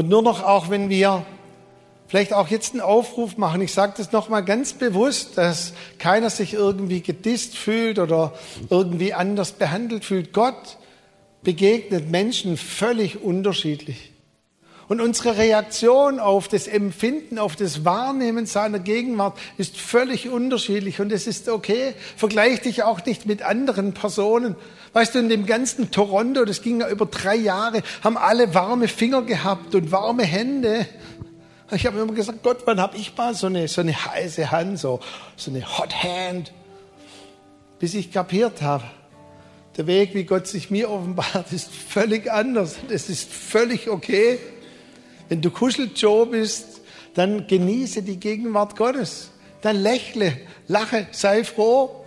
Und 0.00 0.08
nur 0.08 0.22
noch 0.22 0.42
auch, 0.42 0.70
wenn 0.70 0.88
wir 0.88 1.26
vielleicht 2.06 2.32
auch 2.32 2.48
jetzt 2.48 2.72
einen 2.72 2.80
Aufruf 2.80 3.36
machen, 3.36 3.60
ich 3.60 3.74
sage 3.74 3.92
das 3.98 4.12
nochmal 4.12 4.42
ganz 4.42 4.72
bewusst, 4.72 5.36
dass 5.36 5.74
keiner 5.98 6.30
sich 6.30 6.54
irgendwie 6.54 7.02
gedisst 7.02 7.54
fühlt 7.54 7.98
oder 7.98 8.32
irgendwie 8.70 9.12
anders 9.12 9.52
behandelt 9.52 10.06
fühlt. 10.06 10.32
Gott 10.32 10.78
begegnet 11.42 12.10
Menschen 12.10 12.56
völlig 12.56 13.22
unterschiedlich. 13.22 14.09
Und 14.90 15.00
unsere 15.00 15.38
Reaktion 15.38 16.18
auf 16.18 16.48
das 16.48 16.66
Empfinden, 16.66 17.38
auf 17.38 17.54
das 17.54 17.84
Wahrnehmen 17.84 18.44
seiner 18.44 18.80
Gegenwart 18.80 19.38
ist 19.56 19.76
völlig 19.76 20.28
unterschiedlich. 20.28 21.00
Und 21.00 21.12
es 21.12 21.28
ist 21.28 21.48
okay. 21.48 21.94
Vergleich 22.16 22.62
dich 22.62 22.82
auch 22.82 23.06
nicht 23.06 23.24
mit 23.24 23.42
anderen 23.42 23.94
Personen. 23.94 24.56
Weißt 24.92 25.14
du, 25.14 25.20
in 25.20 25.28
dem 25.28 25.46
ganzen 25.46 25.92
Toronto, 25.92 26.44
das 26.44 26.60
ging 26.60 26.80
ja 26.80 26.88
über 26.88 27.06
drei 27.06 27.36
Jahre, 27.36 27.84
haben 28.02 28.18
alle 28.18 28.52
warme 28.52 28.88
Finger 28.88 29.22
gehabt 29.22 29.76
und 29.76 29.92
warme 29.92 30.24
Hände. 30.24 30.88
Ich 31.70 31.86
habe 31.86 32.00
immer 32.00 32.12
gesagt, 32.12 32.42
Gott, 32.42 32.62
wann 32.64 32.80
habe 32.80 32.96
ich 32.96 33.16
mal 33.16 33.32
so 33.32 33.46
eine, 33.46 33.68
so 33.68 33.82
eine 33.82 33.94
heiße 33.94 34.50
Hand, 34.50 34.80
so, 34.80 34.98
so 35.36 35.52
eine 35.52 35.78
Hot 35.78 36.02
Hand? 36.02 36.52
Bis 37.78 37.94
ich 37.94 38.10
kapiert 38.10 38.60
habe, 38.60 38.82
der 39.76 39.86
Weg, 39.86 40.14
wie 40.14 40.24
Gott 40.24 40.48
sich 40.48 40.68
mir 40.68 40.90
offenbart, 40.90 41.52
ist 41.52 41.70
völlig 41.70 42.28
anders. 42.28 42.74
Es 42.88 43.08
ist 43.08 43.32
völlig 43.32 43.88
okay. 43.88 44.40
Wenn 45.30 45.40
du 45.40 45.50
Kuschel-Joe 45.50 46.26
bist, 46.26 46.80
dann 47.14 47.46
genieße 47.46 48.02
die 48.02 48.18
Gegenwart 48.18 48.76
Gottes. 48.76 49.30
Dann 49.62 49.76
lächle, 49.76 50.36
lache, 50.66 51.06
sei 51.12 51.44
froh. 51.44 52.04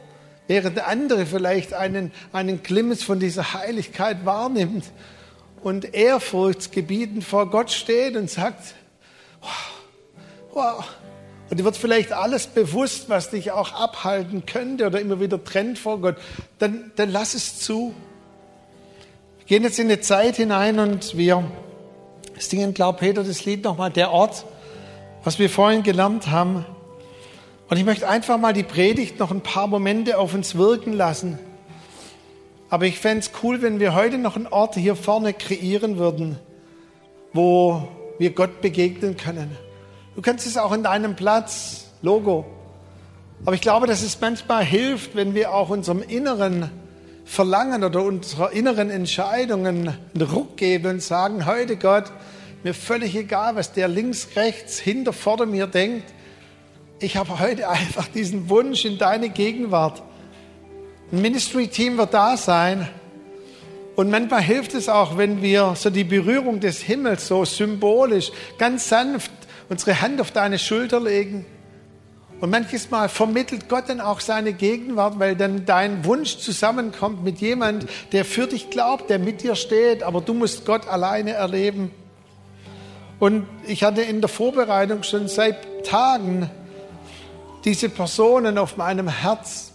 Während 0.48 0.76
der 0.76 0.90
andere 0.90 1.26
vielleicht 1.26 1.74
einen, 1.74 2.12
einen 2.34 2.64
Glimmes 2.64 3.02
von 3.02 3.22
dieser 3.22 3.54
Heiligkeit 3.54 4.26
wahrnimmt 4.26 4.84
und 5.64 5.94
ehrfurchtsgebietend 5.94 7.24
vor 7.24 7.50
Gott 7.50 7.72
steht 7.72 8.18
und 8.18 8.30
sagt, 8.30 8.76
wow, 9.40 9.50
wow. 10.52 10.86
Und 11.50 11.62
dir 11.62 11.64
wird 11.64 11.78
vielleicht 11.78 12.12
alles 12.12 12.48
bewusst, 12.48 13.08
was 13.08 13.30
dich 13.30 13.52
auch 13.52 13.72
abhalten 13.72 14.46
könnte 14.46 14.86
oder 14.88 15.00
immer 15.00 15.22
wieder 15.22 15.42
trennt 15.42 15.80
vor 15.80 16.02
Gott. 16.02 16.18
Dann, 16.60 16.92
dann 16.98 17.10
lass 17.10 17.36
es 17.36 17.60
zu. 17.60 17.94
Wir 19.40 19.46
gehen 19.46 19.64
jetzt 19.64 19.80
in 19.80 19.88
eine 19.88 20.02
Zeit 20.02 20.36
hinein 20.36 20.80
und 20.80 21.16
wir 21.16 21.46
singen, 22.38 22.74
glaub 22.74 23.00
Peter, 23.00 23.24
das 23.24 23.46
Lied 23.46 23.64
nochmal, 23.64 23.92
der 23.92 24.12
Ort, 24.12 24.46
was 25.24 25.40
wir 25.40 25.50
vorhin 25.50 25.84
gelernt 25.84 26.28
haben. 26.28 26.66
Und 27.70 27.78
ich 27.78 27.86
möchte 27.86 28.08
einfach 28.08 28.38
mal 28.38 28.54
die 28.54 28.64
Predigt 28.64 29.20
noch 29.20 29.32
ein 29.32 29.42
paar 29.42 29.68
Momente 29.68 30.18
auf 30.18 30.34
uns 30.34 30.56
wirken 30.56 30.94
lassen. 30.94 31.40
Aber 32.70 32.86
ich 32.86 33.00
fände 33.00 33.20
es 33.20 33.32
cool, 33.44 33.62
wenn 33.62 33.80
wir 33.80 33.94
heute 33.94 34.18
noch 34.18 34.36
einen 34.36 34.48
Ort 34.48 34.76
hier 34.76 34.96
vorne 34.96 35.34
kreieren 35.34 35.98
würden, 35.98 36.40
wo 37.32 37.88
wir 38.18 38.32
Gott 38.32 38.62
begegnen 38.62 39.18
können. 39.18 39.56
Du 40.16 40.22
kannst 40.22 40.46
es 40.46 40.58
auch 40.58 40.72
in 40.72 40.84
deinem 40.84 41.16
Platz, 41.16 41.92
Logo. 42.02 42.46
Aber 43.46 43.56
ich 43.56 43.62
glaube, 43.62 43.88
dass 43.88 44.04
es 44.04 44.20
manchmal 44.20 44.64
hilft, 44.64 45.16
wenn 45.16 45.34
wir 45.34 45.54
auch 45.54 45.70
unserem 45.70 46.02
inneren 46.02 46.70
Verlangen 47.26 47.84
oder 47.84 48.04
unserer 48.04 48.52
inneren 48.52 48.90
Entscheidungen 48.90 49.88
einen 49.88 50.22
Ruck 50.22 50.58
geben 50.58 50.92
und 50.92 51.02
sagen, 51.02 51.46
heute 51.46 51.78
Gott, 51.78 52.06
mir 52.64 52.74
völlig 52.74 53.16
egal, 53.16 53.56
was 53.56 53.74
der 53.74 53.88
links, 53.88 54.30
rechts, 54.36 54.80
hinter, 54.80 55.14
vorder 55.14 55.46
mir 55.46 55.68
denkt. 55.68 56.14
Ich 57.00 57.18
habe 57.18 57.40
heute 57.40 57.70
einfach 57.70 58.08
diesen 58.08 58.50
Wunsch 58.50 58.86
in 58.86 58.98
deine 58.98 59.30
Gegenwart. 59.30 60.02
Ein 61.12 61.22
Ministry-Team 61.22 61.98
wird 61.98 62.14
da 62.14 62.38
sein. 62.38 62.88
Und 63.96 64.10
manchmal 64.10 64.42
hilft 64.42 64.74
es 64.74 64.90
auch, 64.90 65.18
wenn 65.18 65.42
wir 65.42 65.74
so 65.76 65.90
die 65.90 66.04
Berührung 66.04 66.60
des 66.60 66.82
Himmels 66.82 67.28
so 67.28 67.46
symbolisch, 67.46 68.32
ganz 68.58 68.90
sanft 68.90 69.32
unsere 69.70 70.02
Hand 70.02 70.20
auf 70.20 70.32
deine 70.32 70.58
Schulter 70.58 71.00
legen 71.00 71.46
und 72.40 72.50
manches 72.50 72.92
Mal 72.92 73.08
vermittelt 73.10 73.70
Gott 73.70 73.86
dann 73.88 74.02
auch 74.02 74.20
seine 74.20 74.54
Gegenwart, 74.54 75.20
weil 75.20 75.36
dann 75.36 75.66
dein 75.66 76.04
Wunsch 76.04 76.38
zusammenkommt 76.38 77.24
mit 77.24 77.40
jemand, 77.40 77.88
der 78.12 78.26
für 78.26 78.48
dich 78.48 78.70
glaubt, 78.70 79.10
der 79.10 79.20
mit 79.20 79.44
dir 79.44 79.56
steht, 79.56 80.04
aber 80.04 80.20
du 80.20 80.34
musst 80.34 80.66
Gott 80.66 80.88
alleine 80.88 81.32
erleben. 81.32 81.92
Und 83.20 83.48
ich 83.66 83.84
hatte 83.84 84.02
in 84.02 84.20
der 84.20 84.28
Vorbereitung 84.28 85.04
schon 85.04 85.30
seit 85.30 85.86
Tagen 85.86 86.50
diese 87.64 87.88
Personen 87.88 88.58
auf 88.58 88.76
meinem 88.76 89.08
Herz. 89.08 89.72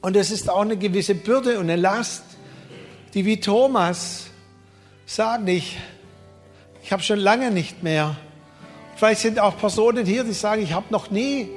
Und 0.00 0.16
es 0.16 0.32
ist 0.32 0.50
auch 0.50 0.62
eine 0.62 0.76
gewisse 0.76 1.14
Bürde 1.14 1.60
und 1.60 1.70
eine 1.70 1.76
Last, 1.76 2.24
die 3.14 3.24
wie 3.24 3.38
Thomas 3.38 4.26
sagen, 5.06 5.46
ich, 5.46 5.78
ich 6.82 6.92
habe 6.92 7.02
schon 7.02 7.20
lange 7.20 7.52
nicht 7.52 7.84
mehr 7.84 8.16
Vielleicht 9.02 9.22
sind 9.22 9.40
auch 9.40 9.56
Personen 9.56 10.06
hier, 10.06 10.22
die 10.22 10.32
sagen, 10.32 10.62
ich 10.62 10.74
habe 10.74 10.86
noch 10.90 11.10
nie, 11.10 11.48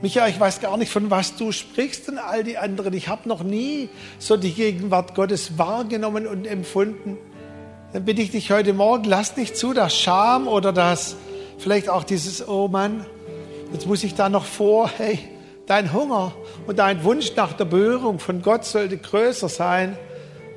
Micha, 0.00 0.26
ich 0.26 0.40
weiß 0.40 0.60
gar 0.60 0.76
nicht, 0.76 0.90
von 0.90 1.12
was 1.12 1.36
du 1.36 1.52
sprichst 1.52 2.08
und 2.08 2.18
all 2.18 2.42
die 2.42 2.58
anderen. 2.58 2.92
Ich 2.92 3.06
habe 3.06 3.28
noch 3.28 3.44
nie 3.44 3.88
so 4.18 4.36
die 4.36 4.50
Gegenwart 4.50 5.14
Gottes 5.14 5.58
wahrgenommen 5.58 6.26
und 6.26 6.44
empfunden. 6.44 7.18
Dann 7.92 8.04
bitte 8.04 8.20
ich 8.20 8.32
dich 8.32 8.50
heute 8.50 8.72
Morgen, 8.72 9.04
lass 9.04 9.36
nicht 9.36 9.56
zu, 9.56 9.72
dass 9.74 9.96
Scham 9.96 10.48
oder 10.48 10.72
das, 10.72 11.14
vielleicht 11.56 11.88
auch 11.88 12.02
dieses, 12.02 12.48
oh 12.48 12.66
Mann, 12.66 13.06
jetzt 13.72 13.86
muss 13.86 14.02
ich 14.02 14.16
da 14.16 14.28
noch 14.28 14.44
vor, 14.44 14.90
hey, 14.98 15.20
dein 15.66 15.92
Hunger 15.92 16.32
und 16.66 16.80
dein 16.80 17.04
Wunsch 17.04 17.36
nach 17.36 17.52
der 17.52 17.66
Berührung 17.66 18.18
von 18.18 18.42
Gott 18.42 18.64
sollte 18.64 18.98
größer 18.98 19.48
sein, 19.48 19.96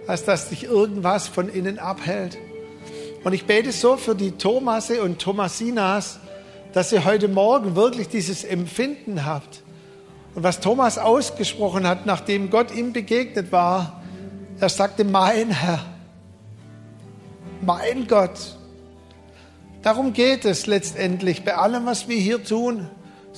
als 0.07 0.25
dass 0.25 0.49
dich 0.49 0.63
irgendwas 0.63 1.27
von 1.27 1.49
innen 1.49 1.77
abhält. 1.77 2.39
Und 3.25 3.33
ich 3.33 3.47
bete 3.47 3.71
so 3.71 3.97
für 3.97 4.13
die 4.13 4.33
Thomasse 4.33 5.01
und 5.01 5.17
Thomasinas, 5.17 6.19
dass 6.73 6.91
ihr 6.91 7.05
heute 7.05 7.27
Morgen 7.27 7.75
wirklich 7.75 8.07
dieses 8.07 8.43
Empfinden 8.43 9.25
habt. 9.25 9.63
Und 10.35 10.43
was 10.43 10.59
Thomas 10.59 10.99
ausgesprochen 10.99 11.87
hat, 11.87 12.05
nachdem 12.05 12.51
Gott 12.51 12.71
ihm 12.71 12.93
begegnet 12.93 13.51
war, 13.51 14.03
er 14.59 14.69
sagte, 14.69 15.03
mein 15.03 15.49
Herr, 15.49 15.83
mein 17.61 18.05
Gott. 18.07 18.57
Darum 19.81 20.13
geht 20.13 20.45
es 20.45 20.67
letztendlich 20.67 21.43
bei 21.43 21.55
allem, 21.55 21.87
was 21.87 22.07
wir 22.07 22.17
hier 22.17 22.43
tun. 22.43 22.87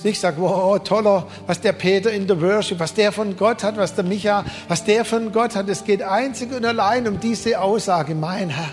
Ich 0.04 0.20
sage, 0.20 0.36
wow, 0.38 0.78
toller, 0.82 1.28
was 1.46 1.62
der 1.62 1.72
Peter 1.72 2.12
in 2.12 2.26
der 2.26 2.42
Worship, 2.42 2.78
was 2.78 2.92
der 2.92 3.10
von 3.10 3.38
Gott 3.38 3.64
hat, 3.64 3.78
was 3.78 3.94
der 3.94 4.04
Micha, 4.04 4.44
was 4.68 4.84
der 4.84 5.06
von 5.06 5.32
Gott 5.32 5.56
hat. 5.56 5.66
Es 5.70 5.84
geht 5.84 6.02
einzig 6.02 6.52
und 6.52 6.66
allein 6.66 7.08
um 7.08 7.20
diese 7.20 7.58
Aussage, 7.58 8.14
mein 8.14 8.50
Herr 8.50 8.68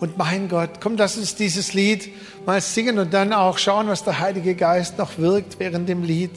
und 0.00 0.18
mein 0.18 0.48
Gott. 0.48 0.80
Komm, 0.80 0.96
lass 0.96 1.16
uns 1.16 1.34
dieses 1.34 1.74
Lied 1.74 2.10
mal 2.46 2.60
singen 2.60 2.98
und 2.98 3.14
dann 3.14 3.32
auch 3.32 3.58
schauen, 3.58 3.88
was 3.88 4.04
der 4.04 4.18
Heilige 4.18 4.54
Geist 4.54 4.98
noch 4.98 5.18
wirkt 5.18 5.58
während 5.58 5.88
dem 5.88 6.02
Lied. 6.02 6.32